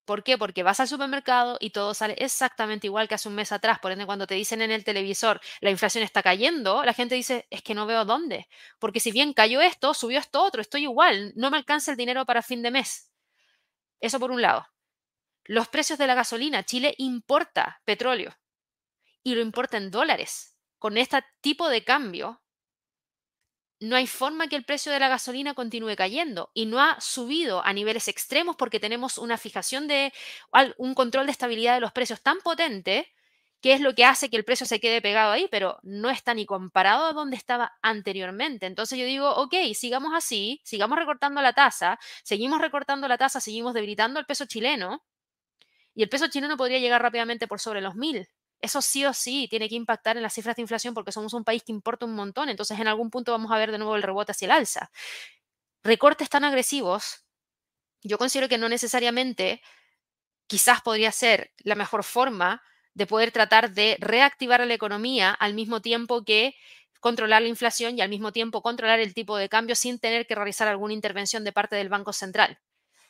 [0.05, 0.37] ¿Por qué?
[0.37, 3.79] Porque vas al supermercado y todo sale exactamente igual que hace un mes atrás.
[3.79, 7.47] Por ende, cuando te dicen en el televisor la inflación está cayendo, la gente dice,
[7.51, 8.49] es que no veo dónde.
[8.79, 12.27] Porque si bien cayó esto, subió esto otro, estoy igual, no me alcanza el dinero
[12.27, 13.11] para fin de mes.
[14.01, 14.67] Eso por un lado.
[15.45, 16.65] Los precios de la gasolina.
[16.65, 18.35] Chile importa petróleo
[19.23, 20.57] y lo importa en dólares.
[20.79, 22.43] Con este tipo de cambio,
[23.85, 27.65] no hay forma que el precio de la gasolina continúe cayendo y no ha subido
[27.65, 30.13] a niveles extremos porque tenemos una fijación de
[30.79, 33.13] un control de estabilidad de los precios tan potente
[33.61, 36.35] que es lo que hace que el precio se quede pegado ahí, pero no está
[36.35, 38.67] ni comparado a donde estaba anteriormente.
[38.67, 43.73] Entonces yo digo, ok, sigamos así, sigamos recortando la tasa, seguimos recortando la tasa, seguimos
[43.73, 45.03] debilitando el peso chileno
[45.95, 48.29] y el peso chileno podría llegar rápidamente por sobre los mil
[48.65, 51.45] eso sí o sí tiene que impactar en las cifras de inflación porque somos un
[51.45, 54.03] país que importa un montón, entonces en algún punto vamos a ver de nuevo el
[54.03, 54.91] rebote hacia el alza.
[55.83, 57.25] Recortes tan agresivos,
[58.03, 59.63] yo considero que no necesariamente
[60.47, 62.63] quizás podría ser la mejor forma
[62.95, 66.55] de poder tratar de reactivar a la economía al mismo tiempo que
[67.01, 70.35] controlar la inflación y al mismo tiempo controlar el tipo de cambio sin tener que
[70.35, 72.59] realizar alguna intervención de parte del Banco Central.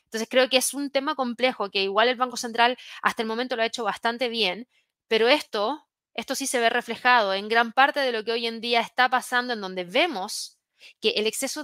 [0.06, 3.56] Entonces creo que es un tema complejo que igual el Banco Central hasta el momento
[3.56, 4.68] lo ha hecho bastante bien,
[5.14, 8.60] pero esto, esto sí se ve reflejado en gran parte de lo que hoy en
[8.60, 10.58] día está pasando, en donde vemos
[11.00, 11.62] que el exceso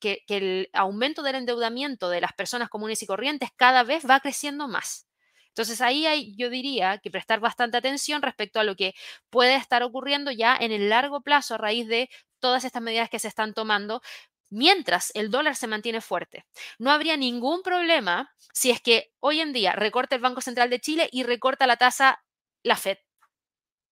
[0.00, 4.18] que, que el aumento del endeudamiento de las personas comunes y corrientes cada vez va
[4.18, 5.06] creciendo más.
[5.50, 8.96] Entonces ahí hay, yo diría que prestar bastante atención respecto a lo que
[9.30, 12.10] puede estar ocurriendo ya en el largo plazo a raíz de
[12.40, 14.02] todas estas medidas que se están tomando
[14.50, 16.46] mientras el dólar se mantiene fuerte.
[16.80, 20.80] No habría ningún problema si es que hoy en día recorta el Banco Central de
[20.80, 22.24] Chile y recorta la tasa
[22.66, 22.98] la Fed,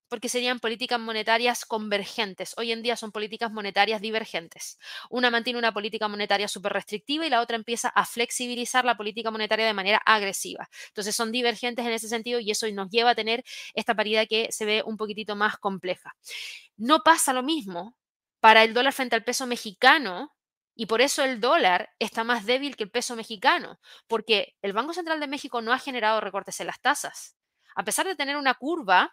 [0.08, 2.54] porque serían políticas monetarias convergentes.
[2.56, 4.78] Hoy en día son políticas monetarias divergentes.
[5.10, 9.30] Una mantiene una política monetaria súper restrictiva y la otra empieza a flexibilizar la política
[9.30, 10.68] monetaria de manera agresiva.
[10.88, 13.44] Entonces son divergentes en ese sentido y eso nos lleva a tener
[13.74, 16.16] esta paridad que se ve un poquitito más compleja.
[16.76, 17.96] No pasa lo mismo
[18.40, 20.34] para el dólar frente al peso mexicano
[20.74, 24.92] y por eso el dólar está más débil que el peso mexicano, porque el Banco
[24.92, 27.36] Central de México no ha generado recortes en las tasas
[27.74, 29.12] a pesar de tener una curva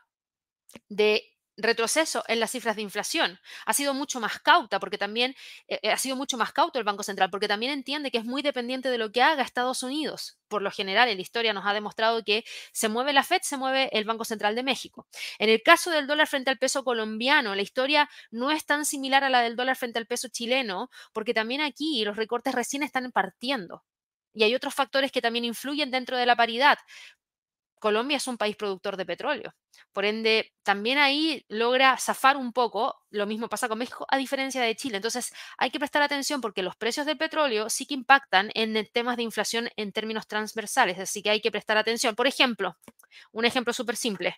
[0.89, 3.39] de retroceso en las cifras de inflación.
[3.65, 5.35] Ha sido mucho más cauta porque también
[5.67, 8.25] eh, eh, ha sido mucho más cauto el Banco Central porque también entiende que es
[8.25, 10.39] muy dependiente de lo que haga Estados Unidos.
[10.47, 13.57] Por lo general, en la historia nos ha demostrado que se mueve la Fed, se
[13.57, 15.07] mueve el Banco Central de México.
[15.39, 19.23] En el caso del dólar frente al peso colombiano, la historia no es tan similar
[19.23, 23.11] a la del dólar frente al peso chileno porque también aquí los recortes recién están
[23.11, 23.83] partiendo.
[24.33, 26.77] Y hay otros factores que también influyen dentro de la paridad.
[27.81, 29.55] Colombia es un país productor de petróleo.
[29.91, 33.03] Por ende, también ahí logra zafar un poco.
[33.09, 34.97] Lo mismo pasa con México, a diferencia de Chile.
[34.97, 39.17] Entonces, hay que prestar atención porque los precios del petróleo sí que impactan en temas
[39.17, 40.99] de inflación en términos transversales.
[40.99, 42.15] Así que hay que prestar atención.
[42.15, 42.77] Por ejemplo,
[43.31, 44.37] un ejemplo súper simple.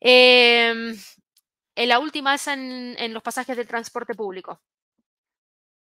[0.00, 0.98] Em,
[1.76, 4.60] en la última alza en, en los pasajes del transporte público.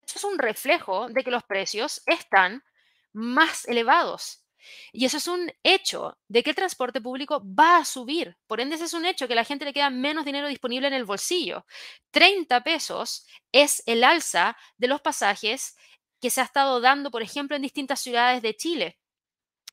[0.03, 2.65] Eso es un reflejo de que los precios están
[3.13, 4.48] más elevados.
[4.93, 8.37] Y eso es un hecho de que el transporte público va a subir.
[8.47, 10.89] Por ende, ese es un hecho que a la gente le queda menos dinero disponible
[10.89, 11.65] en el bolsillo.
[12.11, 15.77] 30 pesos es el alza de los pasajes
[16.21, 18.99] que se ha estado dando, por ejemplo, en distintas ciudades de Chile.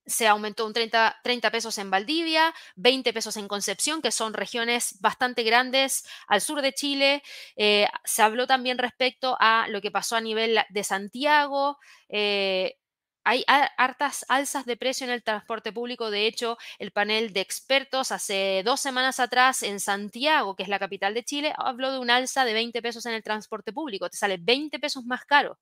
[0.08, 5.00] Se aumentó un 30, 30, pesos en Valdivia, 20 pesos en Concepción, que son regiones
[5.00, 7.24] bastante grandes al sur de Chile.
[7.56, 11.80] Eh, se habló también respecto a lo que pasó a nivel de Santiago.
[12.10, 12.78] Eh,
[13.26, 16.12] hay hartas alzas de precio en el transporte público.
[16.12, 20.80] De hecho, el panel de expertos hace dos semanas atrás en Santiago, que es la
[20.80, 24.10] capital de Chile, habló de un alza de 20 pesos en el transporte público.
[24.10, 25.60] Te sale 20 pesos más caro.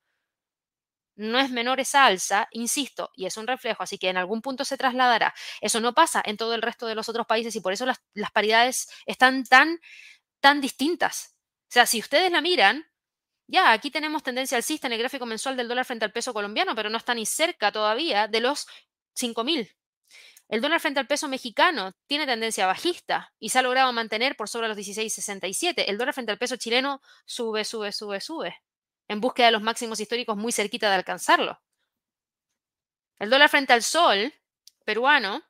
[1.16, 4.66] No es menor esa alza, insisto, y es un reflejo, así que en algún punto
[4.66, 5.34] se trasladará.
[5.62, 8.00] Eso no pasa en todo el resto de los otros países y por eso las,
[8.16, 9.80] las paridades están tan,
[10.42, 11.36] tan distintas.
[11.70, 12.86] O sea, si ustedes la miran,
[13.48, 16.76] ya, aquí tenemos tendencia alcista en el gráfico mensual del dólar frente al peso colombiano,
[16.76, 18.68] pero no está ni cerca todavía de los
[19.16, 19.76] 5.000.
[20.50, 24.50] El dólar frente al peso mexicano tiene tendencia bajista y se ha logrado mantener por
[24.50, 25.86] sobre los 16.67.
[25.88, 28.62] El dólar frente al peso chileno sube, sube, sube, sube,
[29.08, 31.62] en búsqueda de los máximos históricos muy cerquita de alcanzarlo.
[33.20, 34.34] El dólar frente al sol
[34.86, 35.44] peruano,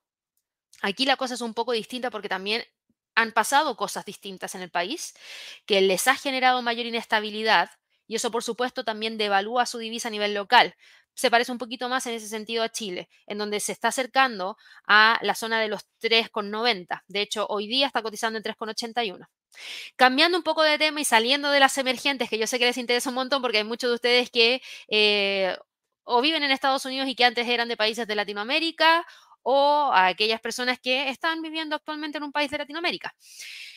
[0.81, 2.63] aquí la cosa es un poco distinta porque también
[3.15, 5.13] han pasado cosas distintas en el país
[5.65, 7.71] que les ha generado mayor inestabilidad
[8.07, 10.75] y eso, por supuesto, también devalúa su divisa a nivel local.
[11.15, 14.57] Se parece un poquito más en ese sentido a Chile, en donde se está acercando
[14.87, 17.03] a la zona de los 3,90.
[17.07, 19.27] De hecho, hoy día está cotizando en 3,81.
[19.95, 22.77] Cambiando un poco de tema y saliendo de las emergentes, que yo sé que les
[22.77, 25.55] interesa un montón porque hay muchos de ustedes que eh,
[26.03, 29.05] o viven en Estados Unidos y que antes eran de países de Latinoamérica,
[29.43, 33.13] o a aquellas personas que están viviendo actualmente en un país de Latinoamérica.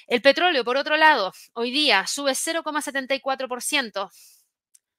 [0.06, 4.10] El petróleo, por otro lado, hoy día sube 0,74%.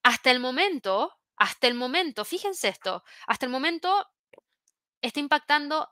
[0.03, 4.05] Hasta el momento, hasta el momento, fíjense esto, hasta el momento
[5.01, 5.89] está impactando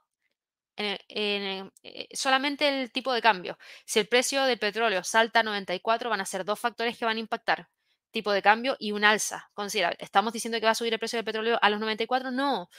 [0.78, 1.70] eh,
[2.14, 3.58] solamente el tipo de cambio.
[3.86, 7.18] Si el precio del petróleo salta a 94, van a ser dos factores que van
[7.18, 7.70] a impactar
[8.16, 9.98] tipo de cambio y un alza considerable.
[10.00, 12.32] ¿Estamos diciendo que va a subir el precio del petróleo a los 94?
[12.32, 12.70] No,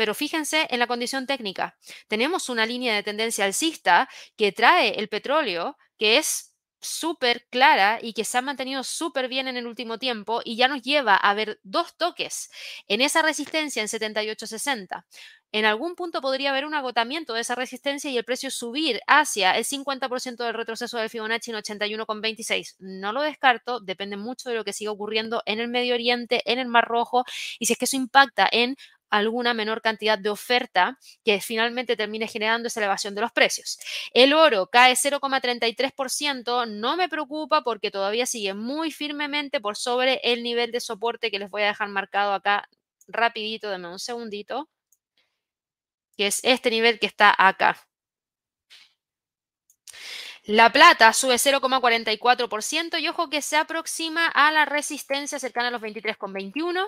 [0.00, 1.76] pero fíjense en la condición técnica.
[2.08, 8.14] Tenemos una línea de tendencia alcista que trae el petróleo, que es súper clara y
[8.14, 11.34] que se ha mantenido súper bien en el último tiempo y ya nos lleva a
[11.34, 12.50] ver dos toques
[12.88, 15.04] en esa resistencia en 78.60.
[15.52, 19.50] En algún punto podría haber un agotamiento de esa resistencia y el precio subir hacia
[19.58, 22.76] el 50% del retroceso del Fibonacci en 81,26.
[22.78, 26.58] No lo descarto, depende mucho de lo que siga ocurriendo en el Medio Oriente, en
[26.58, 27.24] el Mar Rojo
[27.58, 28.76] y si es que eso impacta en
[29.10, 33.78] alguna menor cantidad de oferta que finalmente termine generando esa elevación de los precios.
[34.12, 40.42] El oro cae 0,33%, no me preocupa porque todavía sigue muy firmemente por sobre el
[40.42, 42.68] nivel de soporte que les voy a dejar marcado acá
[43.08, 44.68] rapidito, denme un segundito,
[46.16, 47.89] que es este nivel que está acá.
[50.50, 55.80] La plata sube 0,44% y ojo que se aproxima a la resistencia cercana a los
[55.80, 56.84] 23,21.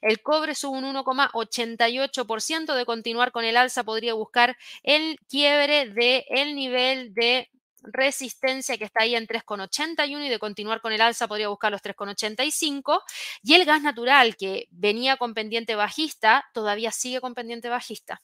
[0.00, 2.74] El cobre sube un 1,88%.
[2.74, 7.48] De continuar con el alza podría buscar el quiebre del nivel de
[7.84, 11.82] resistencia que está ahí en 3,81 y de continuar con el alza podría buscar los
[11.82, 13.00] 3,85
[13.44, 18.22] y el gas natural que venía con pendiente bajista todavía sigue con pendiente bajista.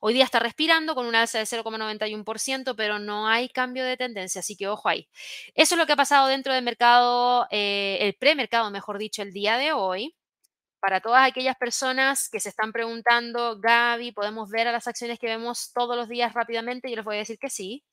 [0.00, 4.40] Hoy día está respirando con una alza de 0,91%, pero no hay cambio de tendencia,
[4.40, 5.08] así que ojo ahí.
[5.54, 9.32] Eso es lo que ha pasado dentro del mercado, eh, el premercado, mejor dicho, el
[9.32, 10.14] día de hoy.
[10.80, 15.26] Para todas aquellas personas que se están preguntando, Gaby, ¿podemos ver a las acciones que
[15.26, 16.90] vemos todos los días rápidamente?
[16.90, 17.84] Yo les voy a decir que sí.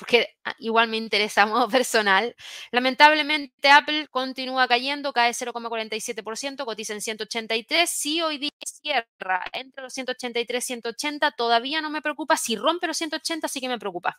[0.00, 2.34] Porque ah, igual me interesa a modo personal.
[2.72, 7.88] Lamentablemente Apple continúa cayendo, cae 0,47%, cotiza en 183.
[7.88, 12.38] Si hoy día cierra entre los 183 y 180, todavía no me preocupa.
[12.38, 14.18] Si rompe los 180, sí que me preocupa.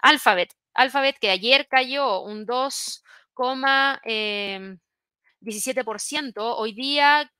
[0.00, 4.78] Alphabet, Alphabet que ayer cayó un 2,17%, em,
[6.36, 7.32] hoy día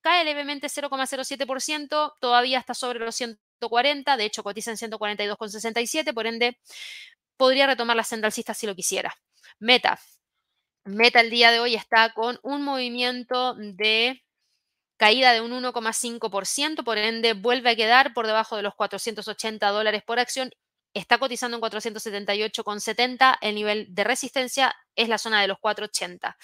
[0.00, 6.58] cae levemente 0,07%, todavía está sobre los 140, de hecho cotiza en 142,67, por ende
[7.38, 9.14] podría retomar la senda alcista si lo quisiera.
[9.58, 9.98] Meta.
[10.84, 14.22] Meta el día de hoy está con un movimiento de
[14.98, 20.02] caída de un 1,5%, por ende vuelve a quedar por debajo de los 480 dólares
[20.04, 20.50] por acción.
[20.94, 23.38] Está cotizando en 478,70.
[23.40, 26.36] El nivel de resistencia es la zona de los 480.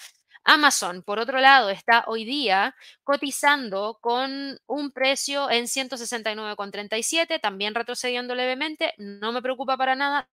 [0.45, 8.35] Amazon, por otro lado, está hoy día cotizando con un precio en 169,37, también retrocediendo
[8.35, 8.93] levemente.
[8.97, 10.29] No me preocupa para nada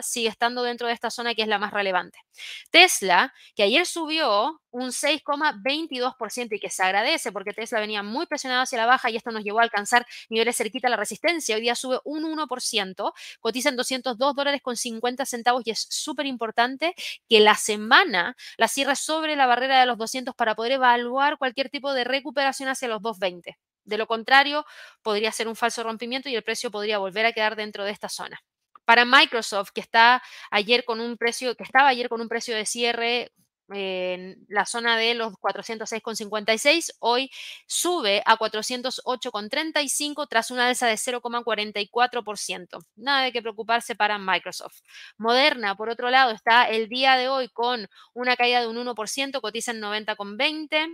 [0.00, 2.18] sigue estando dentro de esta zona que es la más relevante.
[2.70, 8.62] Tesla, que ayer subió un 6,22% y que se agradece porque Tesla venía muy presionado
[8.62, 11.56] hacia la baja y esto nos llevó a alcanzar niveles cerquita a la resistencia.
[11.56, 16.26] Hoy día sube un 1%, cotiza en 202 dólares con 50 centavos y es súper
[16.26, 16.94] importante
[17.28, 21.68] que la semana la cierre sobre la barrera de los 200 para poder evaluar cualquier
[21.68, 23.58] tipo de recuperación hacia los 220.
[23.84, 24.64] De lo contrario,
[25.02, 28.08] podría ser un falso rompimiento y el precio podría volver a quedar dentro de esta
[28.08, 28.40] zona.
[28.84, 32.66] Para Microsoft, que está ayer con un precio, que estaba ayer con un precio de
[32.66, 33.32] cierre
[33.74, 37.30] en la zona de los 406,56, hoy
[37.66, 42.84] sube a 408,35 tras una alza de 0,44%.
[42.96, 44.80] Nada de que preocuparse para Microsoft.
[45.16, 49.40] Moderna, por otro lado, está el día de hoy con una caída de un 1%,
[49.40, 50.88] cotiza en 90,20.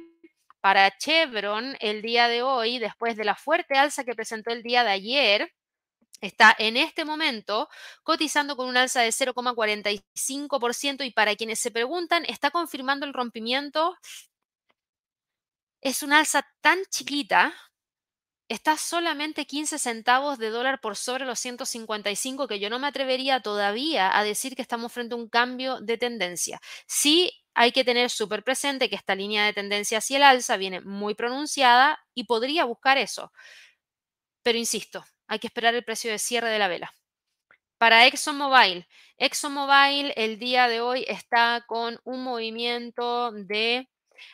[0.60, 4.82] Para Chevron, el día de hoy, después de la fuerte alza que presentó el día
[4.82, 5.52] de ayer,
[6.20, 7.68] está en este momento
[8.02, 13.96] cotizando con un alza de 0,45% y para quienes se preguntan, está confirmando el rompimiento.
[15.80, 17.54] Es una alza tan chiquita,
[18.48, 23.40] está solamente 15 centavos de dólar por sobre los 155 que yo no me atrevería
[23.40, 26.60] todavía a decir que estamos frente a un cambio de tendencia.
[26.86, 30.80] Sí hay que tener súper presente que esta línea de tendencia hacia el alza viene
[30.80, 33.32] muy pronunciada y podría buscar eso.
[34.42, 36.92] Pero insisto, hay que esperar el precio de cierre de la vela.
[37.78, 38.86] Para ExxonMobil,
[39.18, 43.88] ExxonMobil el día de hoy está con un movimiento de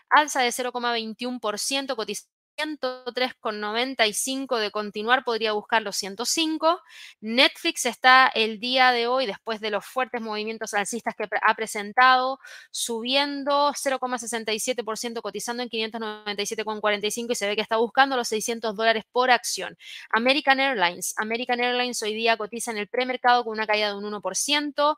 [0.09, 6.81] alza de 0,21%, cotizando 103,95 de continuar, podría buscar los 105.
[7.21, 12.39] Netflix está el día de hoy, después de los fuertes movimientos alcistas que ha presentado,
[12.71, 19.31] subiendo 0,67%, cotizando en 597,45 y se ve que está buscando los 600 dólares por
[19.31, 19.77] acción.
[20.11, 21.15] American Airlines.
[21.17, 24.97] American Airlines hoy día cotiza en el premercado con una caída de un 1%.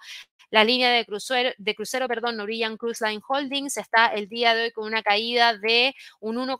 [0.50, 4.64] La línea de crucero, de crucero perdón, Norwegian Cruise Line Holdings está el día de
[4.64, 6.56] hoy con una caída de un 1,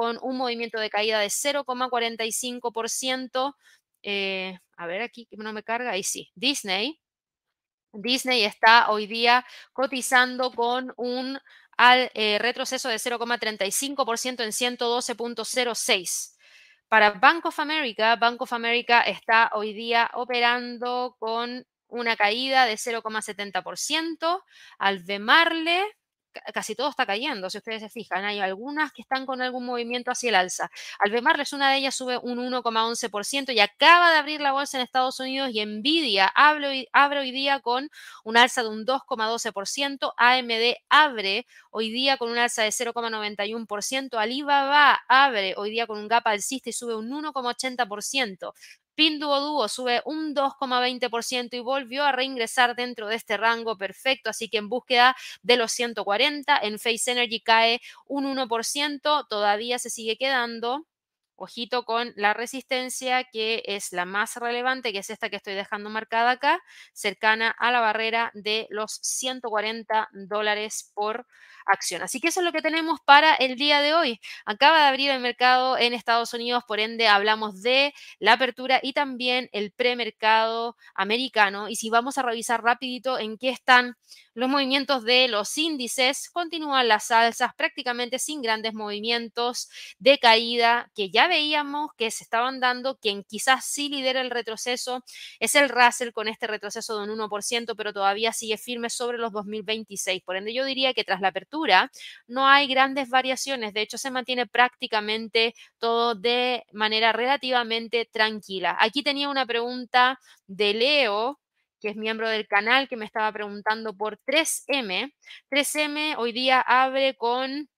[0.00, 3.54] con un movimiento de caída de 0,45%.
[4.02, 6.98] Eh, a ver aquí no me carga, ahí sí, Disney.
[7.92, 9.44] Disney está hoy día
[9.74, 11.38] cotizando con un
[12.14, 16.34] eh, retroceso de 0,35% en 112.06.
[16.88, 22.78] Para Bank of America, Bank of America está hoy día operando con una caída de
[22.78, 24.42] 0,70%.
[24.78, 25.84] Albemarle
[26.52, 28.24] casi todo está cayendo, si ustedes se fijan.
[28.24, 30.70] Hay algunas que están con algún movimiento hacia el alza.
[30.98, 35.20] Albemarles, una de ellas sube un 1,11% y acaba de abrir la bolsa en Estados
[35.20, 37.90] Unidos y Nvidia abre, abre hoy día con
[38.24, 40.12] un alza de un 2,12%.
[40.16, 44.18] AMD abre hoy día con un alza de 0,91%.
[44.18, 48.52] Alibaba abre hoy día con un gap alcista y sube un 1,80%.
[49.00, 54.58] Pinduoduo sube un 2,20% y volvió a reingresar dentro de este rango perfecto, así que
[54.58, 60.84] en búsqueda de los 140, en Face Energy cae un 1%, todavía se sigue quedando
[61.42, 65.88] Ojito con la resistencia, que es la más relevante, que es esta que estoy dejando
[65.88, 66.60] marcada acá,
[66.92, 71.26] cercana a la barrera de los 140 dólares por
[71.64, 72.02] acción.
[72.02, 74.20] Así que eso es lo que tenemos para el día de hoy.
[74.44, 78.92] Acaba de abrir el mercado en Estados Unidos, por ende hablamos de la apertura y
[78.92, 81.68] también el premercado americano.
[81.68, 83.96] Y si vamos a revisar rapidito en qué están
[84.34, 89.68] Los movimientos de los índices continúan las alzas prácticamente sin grandes movimientos
[89.98, 92.96] de caída que ya veíamos que se estaban dando.
[92.98, 95.04] Quien quizás sí lidera el retroceso
[95.40, 99.32] es el Russell con este retroceso de un 1%, pero todavía sigue firme sobre los
[99.32, 100.22] 2026.
[100.22, 101.90] Por ende, yo diría que tras la apertura
[102.26, 103.72] no hay grandes variaciones.
[103.74, 108.76] De hecho, se mantiene prácticamente todo de manera relativamente tranquila.
[108.80, 111.39] Aquí tenía una pregunta de Leo
[111.80, 115.12] que es miembro del canal, que me estaba preguntando por 3M.
[115.50, 117.68] 3M hoy día abre con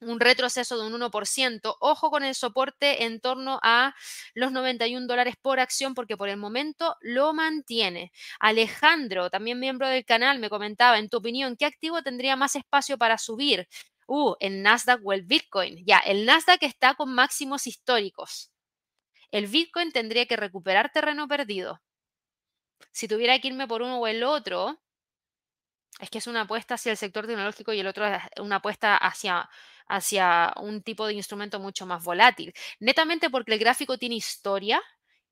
[0.00, 1.76] un retroceso de un 1%.
[1.80, 3.94] Ojo con el soporte en torno a
[4.34, 8.12] los 91 dólares por acción porque por el momento lo mantiene.
[8.40, 12.98] Alejandro, también miembro del canal, me comentaba, en tu opinión, ¿qué activo tendría más espacio
[12.98, 13.68] para subir?
[14.06, 15.84] Uh, el Nasdaq o el Bitcoin.
[15.84, 18.50] Ya, el Nasdaq está con máximos históricos.
[19.30, 21.80] El Bitcoin tendría que recuperar terreno perdido
[22.92, 24.78] si tuviera que irme por uno o el otro,
[26.00, 28.96] es que es una apuesta hacia el sector tecnológico y el otro es una apuesta
[28.96, 29.48] hacia,
[29.88, 32.52] hacia un tipo de instrumento mucho más volátil.
[32.80, 34.82] Netamente porque el gráfico tiene historia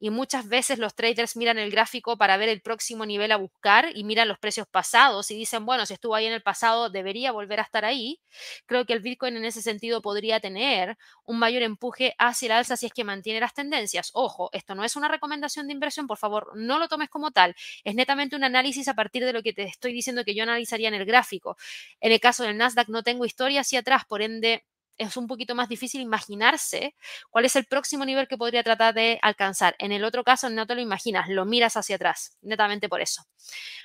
[0.05, 3.89] y muchas veces los traders miran el gráfico para ver el próximo nivel a buscar
[3.95, 7.33] y miran los precios pasados y dicen, bueno, si estuvo ahí en el pasado, debería
[7.33, 8.21] volver a estar ahí.
[8.67, 12.77] Creo que el Bitcoin en ese sentido podría tener un mayor empuje hacia el alza
[12.77, 14.11] si es que mantiene las tendencias.
[14.13, 17.57] Ojo, esto no es una recomendación de inversión, por favor, no lo tomes como tal.
[17.83, 20.89] Es netamente un análisis a partir de lo que te estoy diciendo que yo analizaría
[20.89, 21.57] en el gráfico.
[22.01, 24.67] En el caso del Nasdaq no tengo historia hacia atrás, por ende
[24.99, 26.95] es un poquito más difícil imaginarse
[27.31, 29.75] cuál es el próximo nivel que podría tratar de alcanzar.
[29.79, 33.23] En el otro caso, no te lo imaginas, lo miras hacia atrás, netamente por eso.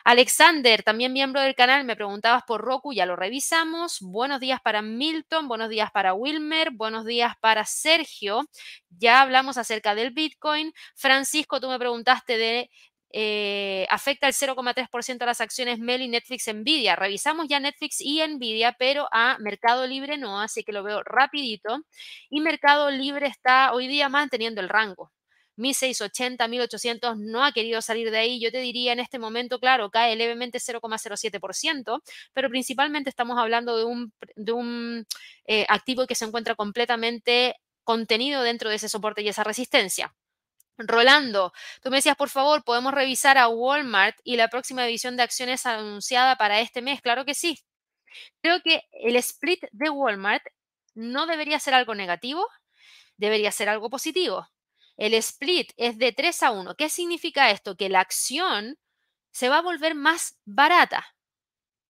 [0.03, 3.97] Alexander, también miembro del canal, me preguntabas por Roku, ya lo revisamos.
[4.01, 8.43] Buenos días para Milton, buenos días para Wilmer, buenos días para Sergio.
[8.89, 10.74] Ya hablamos acerca del Bitcoin.
[10.95, 12.70] Francisco, tú me preguntaste de
[13.12, 16.95] eh, afecta el 0,3% a las acciones Meli, Netflix, Nvidia.
[16.95, 21.82] Revisamos ya Netflix y Nvidia, pero a Mercado Libre no, así que lo veo rapidito.
[22.30, 25.12] Y Mercado Libre está hoy día manteniendo el rango.
[25.60, 28.39] 1680, 1800 no ha querido salir de ahí.
[28.39, 32.01] Yo te diría en este momento, claro, cae levemente 0,07%,
[32.34, 35.05] pero principalmente estamos hablando de un, de un
[35.45, 40.14] eh, activo que se encuentra completamente contenido dentro de ese soporte y esa resistencia.
[40.80, 41.52] Rolando,
[41.84, 45.66] tú me decías, por favor, ¿podemos revisar a Walmart y la próxima edición de acciones
[45.66, 47.02] anunciada para este mes?
[47.02, 47.60] Claro que sí.
[48.42, 50.44] Creo que el split de Walmart
[50.96, 52.48] no debería ser algo negativo,
[53.18, 54.48] debería ser algo positivo.
[54.98, 56.76] El split es de 3 a 1.
[56.76, 57.76] ¿Qué significa esto?
[57.76, 58.78] Que la acción
[59.32, 61.16] se va a volver más barata.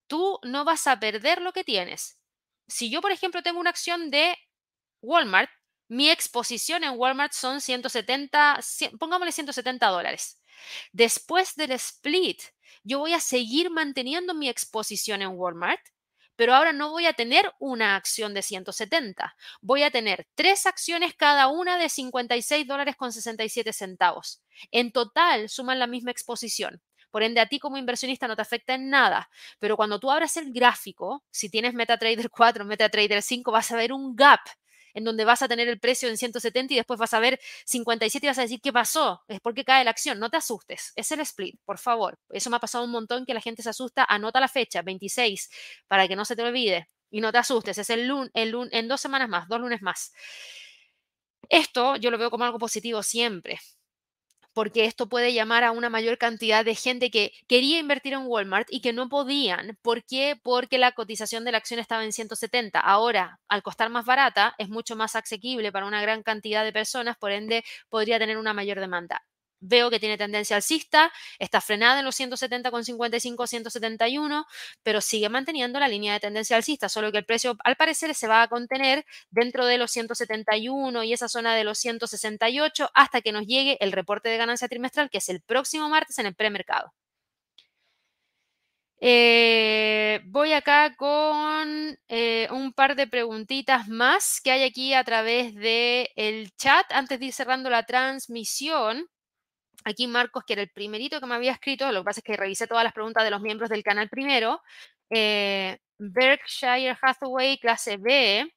[0.07, 2.19] Tú no vas a perder lo que tienes.
[2.67, 4.35] Si yo, por ejemplo, tengo una acción de
[5.01, 5.49] Walmart,
[5.89, 8.59] mi exposición en Walmart son 170,
[8.99, 10.39] pongámosle 170 dólares.
[10.91, 12.41] Después del split,
[12.83, 15.81] yo voy a seguir manteniendo mi exposición en Walmart,
[16.35, 19.35] pero ahora no voy a tener una acción de 170.
[19.61, 24.41] Voy a tener tres acciones cada una de 56 dólares con 67 centavos.
[24.71, 26.81] En total suman la misma exposición.
[27.09, 29.29] Por ende, a ti como inversionista no te afecta en nada.
[29.57, 33.91] Pero cuando tú abras el gráfico, si tienes MetaTrader 4, MetaTrader 5, vas a ver
[33.91, 34.41] un gap
[34.93, 38.25] en donde vas a tener el precio en 170 y después vas a ver 57
[38.25, 39.23] y vas a decir, ¿qué pasó?
[39.27, 40.19] Es porque cae la acción.
[40.19, 40.93] No te asustes.
[40.95, 42.17] Es el split, por favor.
[42.29, 44.05] Eso me ha pasado un montón que la gente se asusta.
[44.07, 45.49] Anota la fecha, 26,
[45.87, 46.89] para que no se te olvide.
[47.11, 47.77] Y no te asustes.
[47.77, 50.13] Es el lunes, el lunes, en dos semanas más, dos lunes más.
[51.49, 53.59] Esto yo lo veo como algo positivo siempre
[54.59, 58.67] porque esto puede llamar a una mayor cantidad de gente que quería invertir en Walmart
[58.69, 59.77] y que no podían.
[59.81, 60.37] ¿Por qué?
[60.43, 62.77] Porque la cotización de la acción estaba en 170.
[62.77, 67.15] Ahora, al costar más barata, es mucho más asequible para una gran cantidad de personas,
[67.15, 69.23] por ende, podría tener una mayor demanda
[69.59, 74.45] veo que tiene tendencia alcista, está frenada en los 170,55, 171,
[74.83, 78.27] pero sigue manteniendo la línea de tendencia alcista, solo que el precio al parecer se
[78.27, 83.31] va a contener dentro de los 171 y esa zona de los 168 hasta que
[83.31, 86.93] nos llegue el reporte de ganancia trimestral, que es el próximo martes en el premercado.
[89.01, 95.55] Eh, voy acá con eh, un par de preguntitas más que hay aquí a través
[95.55, 99.07] del el chat antes de ir cerrando la transmisión.
[99.85, 102.37] Aquí Marcos, que era el primerito que me había escrito, lo que pasa es que
[102.37, 104.61] revisé todas las preguntas de los miembros del canal primero.
[105.09, 108.51] Eh, Berkshire Hathaway, clase B,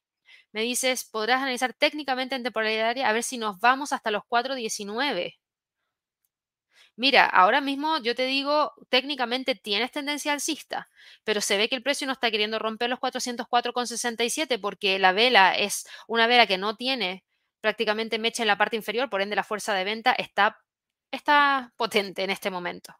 [0.53, 5.35] me dices, podrás analizar técnicamente en temporalidad a ver si nos vamos hasta los 4.19.
[6.95, 10.89] Mira, ahora mismo yo te digo, técnicamente tienes tendencia alcista,
[11.23, 15.55] pero se ve que el precio no está queriendo romper los 404,67 porque la vela
[15.55, 17.23] es una vela que no tiene
[17.61, 20.59] prácticamente mecha en la parte inferior, por ende la fuerza de venta está
[21.13, 22.95] está potente en este momento.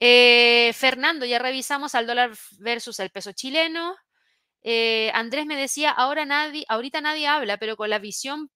[0.00, 3.96] Eh, Fernando, ya revisamos al dólar versus el peso chileno.
[4.62, 8.50] Eh, Andrés me decía, ahora nadie, ahorita nadie habla, pero con la visión,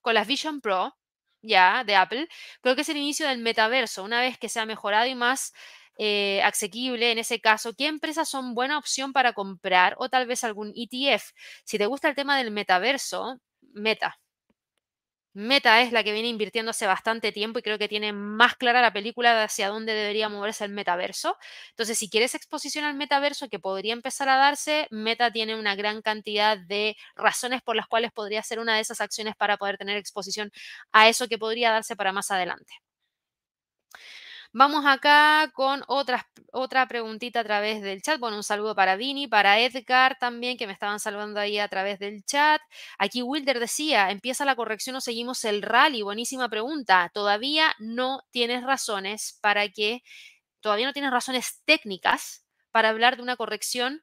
[0.00, 0.96] con las Vision Pro,
[1.42, 2.28] ya, de Apple,
[2.62, 5.52] creo que es el inicio del metaverso, una vez que se ha mejorado y más
[5.98, 10.44] eh, asequible en ese caso, ¿qué empresas son buena opción para comprar o tal vez
[10.44, 11.32] algún ETF?
[11.64, 13.40] Si te gusta el tema del metaverso,
[13.74, 14.18] Meta.
[15.38, 18.82] Meta es la que viene invirtiendo hace bastante tiempo y creo que tiene más clara
[18.82, 21.36] la película de hacia dónde debería moverse el metaverso.
[21.70, 26.02] Entonces, si quieres exposición al metaverso que podría empezar a darse, Meta tiene una gran
[26.02, 29.96] cantidad de razones por las cuales podría ser una de esas acciones para poder tener
[29.96, 30.50] exposición
[30.92, 32.74] a eso que podría darse para más adelante.
[34.52, 36.26] Vamos acá con otra,
[36.88, 38.18] preguntita a través del chat.
[38.18, 41.98] Bueno, un saludo para Vini, para Edgar también, que me estaban saludando ahí a través
[41.98, 42.60] del chat.
[42.98, 46.00] Aquí Wilder decía, ¿empieza la corrección o seguimos el rally?
[46.02, 47.10] Buenísima pregunta.
[47.12, 50.02] Todavía no tienes razones para que,
[50.60, 54.02] todavía no tienes razones técnicas para hablar de una corrección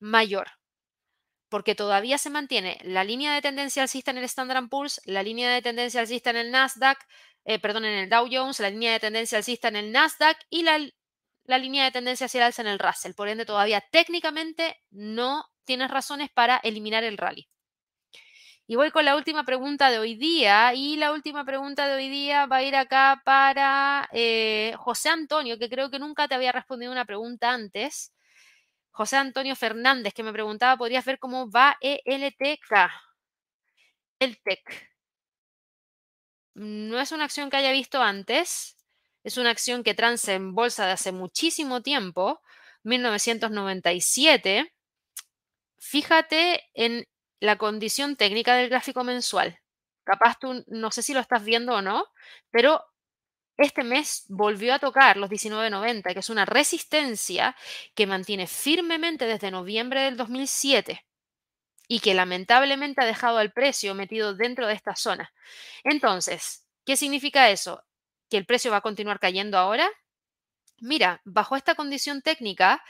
[0.00, 0.48] mayor
[1.54, 5.52] porque todavía se mantiene la línea de tendencia alcista en el Standard Poor's, la línea
[5.52, 6.98] de tendencia alcista en el Nasdaq,
[7.44, 10.62] eh, perdón, en el Dow Jones, la línea de tendencia alcista en el Nasdaq y
[10.62, 10.78] la,
[11.44, 13.14] la línea de tendencia hacia el alza en el Russell.
[13.14, 17.48] Por ende, todavía técnicamente no tienes razones para eliminar el rally.
[18.66, 20.72] Y voy con la última pregunta de hoy día.
[20.74, 25.58] Y la última pregunta de hoy día va a ir acá para eh, José Antonio,
[25.58, 28.12] que creo que nunca te había respondido una pregunta antes.
[28.90, 32.90] José Antonio Fernández, que me preguntaba, ¿podrías ver cómo va ELTK?
[34.18, 34.93] El TEC.
[36.54, 38.76] No es una acción que haya visto antes,
[39.24, 42.40] es una acción que transa en bolsa de hace muchísimo tiempo,
[42.84, 44.72] 1997.
[45.78, 47.06] Fíjate en
[47.40, 49.58] la condición técnica del gráfico mensual.
[50.04, 52.06] Capaz tú, no sé si lo estás viendo o no,
[52.50, 52.84] pero
[53.56, 57.56] este mes volvió a tocar los 19.90, que es una resistencia
[57.94, 61.04] que mantiene firmemente desde noviembre del 2007
[61.88, 65.32] y que lamentablemente ha dejado al precio metido dentro de esta zona.
[65.82, 67.82] Entonces, ¿qué significa eso?
[68.30, 69.88] ¿Que el precio va a continuar cayendo ahora?
[70.80, 72.82] Mira, bajo esta condición técnica,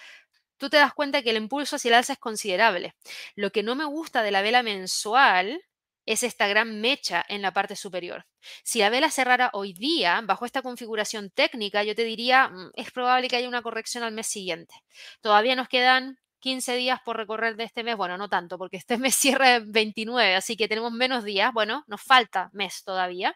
[0.59, 2.95] tú te das cuenta que el impulso hacia el alza es considerable.
[3.35, 5.63] Lo que no me gusta de la vela mensual
[6.07, 8.27] es esta gran mecha en la parte superior.
[8.63, 12.91] Si la vela cerrara hoy día, bajo esta configuración técnica, yo te diría, mm, es
[12.91, 14.75] probable que haya una corrección al mes siguiente.
[15.21, 17.97] Todavía nos quedan 15 días por recorrer de este mes.
[17.97, 21.55] Bueno, no tanto, porque este mes cierra el 29, así que tenemos menos días.
[21.55, 23.35] Bueno, nos falta mes todavía.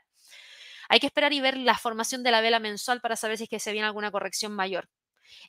[0.91, 3.49] Hay que esperar y ver la formación de la vela mensual para saber si es
[3.49, 4.91] que se viene alguna corrección mayor.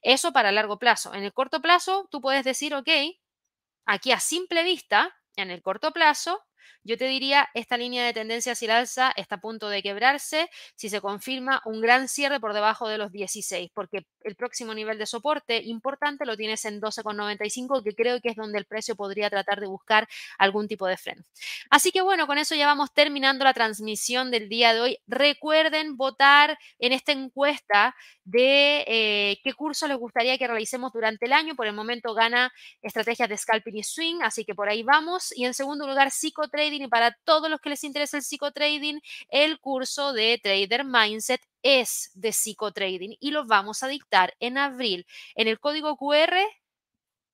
[0.01, 1.13] Eso para largo plazo.
[1.13, 2.89] En el corto plazo, tú puedes decir, ok,
[3.85, 6.41] aquí a simple vista, en el corto plazo,
[6.83, 10.49] yo te diría, esta línea de tendencia hacia el alza está a punto de quebrarse
[10.75, 14.97] si se confirma un gran cierre por debajo de los 16, porque el próximo nivel
[14.97, 19.29] de soporte importante lo tienes en 12,95, que creo que es donde el precio podría
[19.29, 20.07] tratar de buscar
[20.37, 21.23] algún tipo de freno.
[21.69, 24.97] Así que bueno, con eso ya vamos terminando la transmisión del día de hoy.
[25.07, 31.33] Recuerden votar en esta encuesta de eh, qué curso les gustaría que realicemos durante el
[31.33, 31.55] año.
[31.55, 32.51] Por el momento gana
[32.81, 35.33] estrategias de scalping y swing, así que por ahí vamos.
[35.35, 36.11] Y en segundo lugar,
[36.59, 36.83] psicotrading.
[36.83, 42.11] Y para todos los que les interesa el psicotrading, el curso de Trader Mindset es
[42.13, 45.05] de psicotrading y lo vamos a dictar en abril.
[45.35, 46.35] En el código QR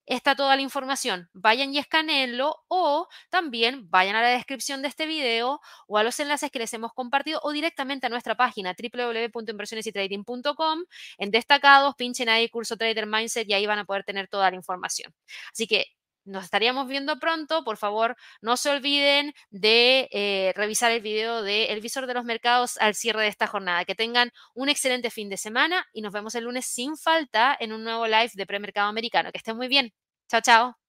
[0.05, 1.30] está toda la información.
[1.34, 6.17] Vayan y escaneenlo o también vayan a la descripción de este video o a los
[6.19, 10.84] enlaces que les hemos compartido o directamente a nuestra página www.inversionesytrading.com.
[11.17, 14.55] En destacados, pinchen ahí curso Trader Mindset y ahí van a poder tener toda la
[14.55, 15.13] información.
[15.51, 15.88] Así que
[16.26, 17.63] nos estaríamos viendo pronto.
[17.63, 22.26] Por favor, no se olviden de eh, revisar el video de El Visor de los
[22.26, 23.86] Mercados al cierre de esta jornada.
[23.86, 27.71] Que tengan un excelente fin de semana y nos vemos el lunes sin falta en
[27.73, 29.32] un nuevo live de Premercado Americano.
[29.32, 29.93] Que estén muy bien.
[30.30, 30.84] Chao, chao.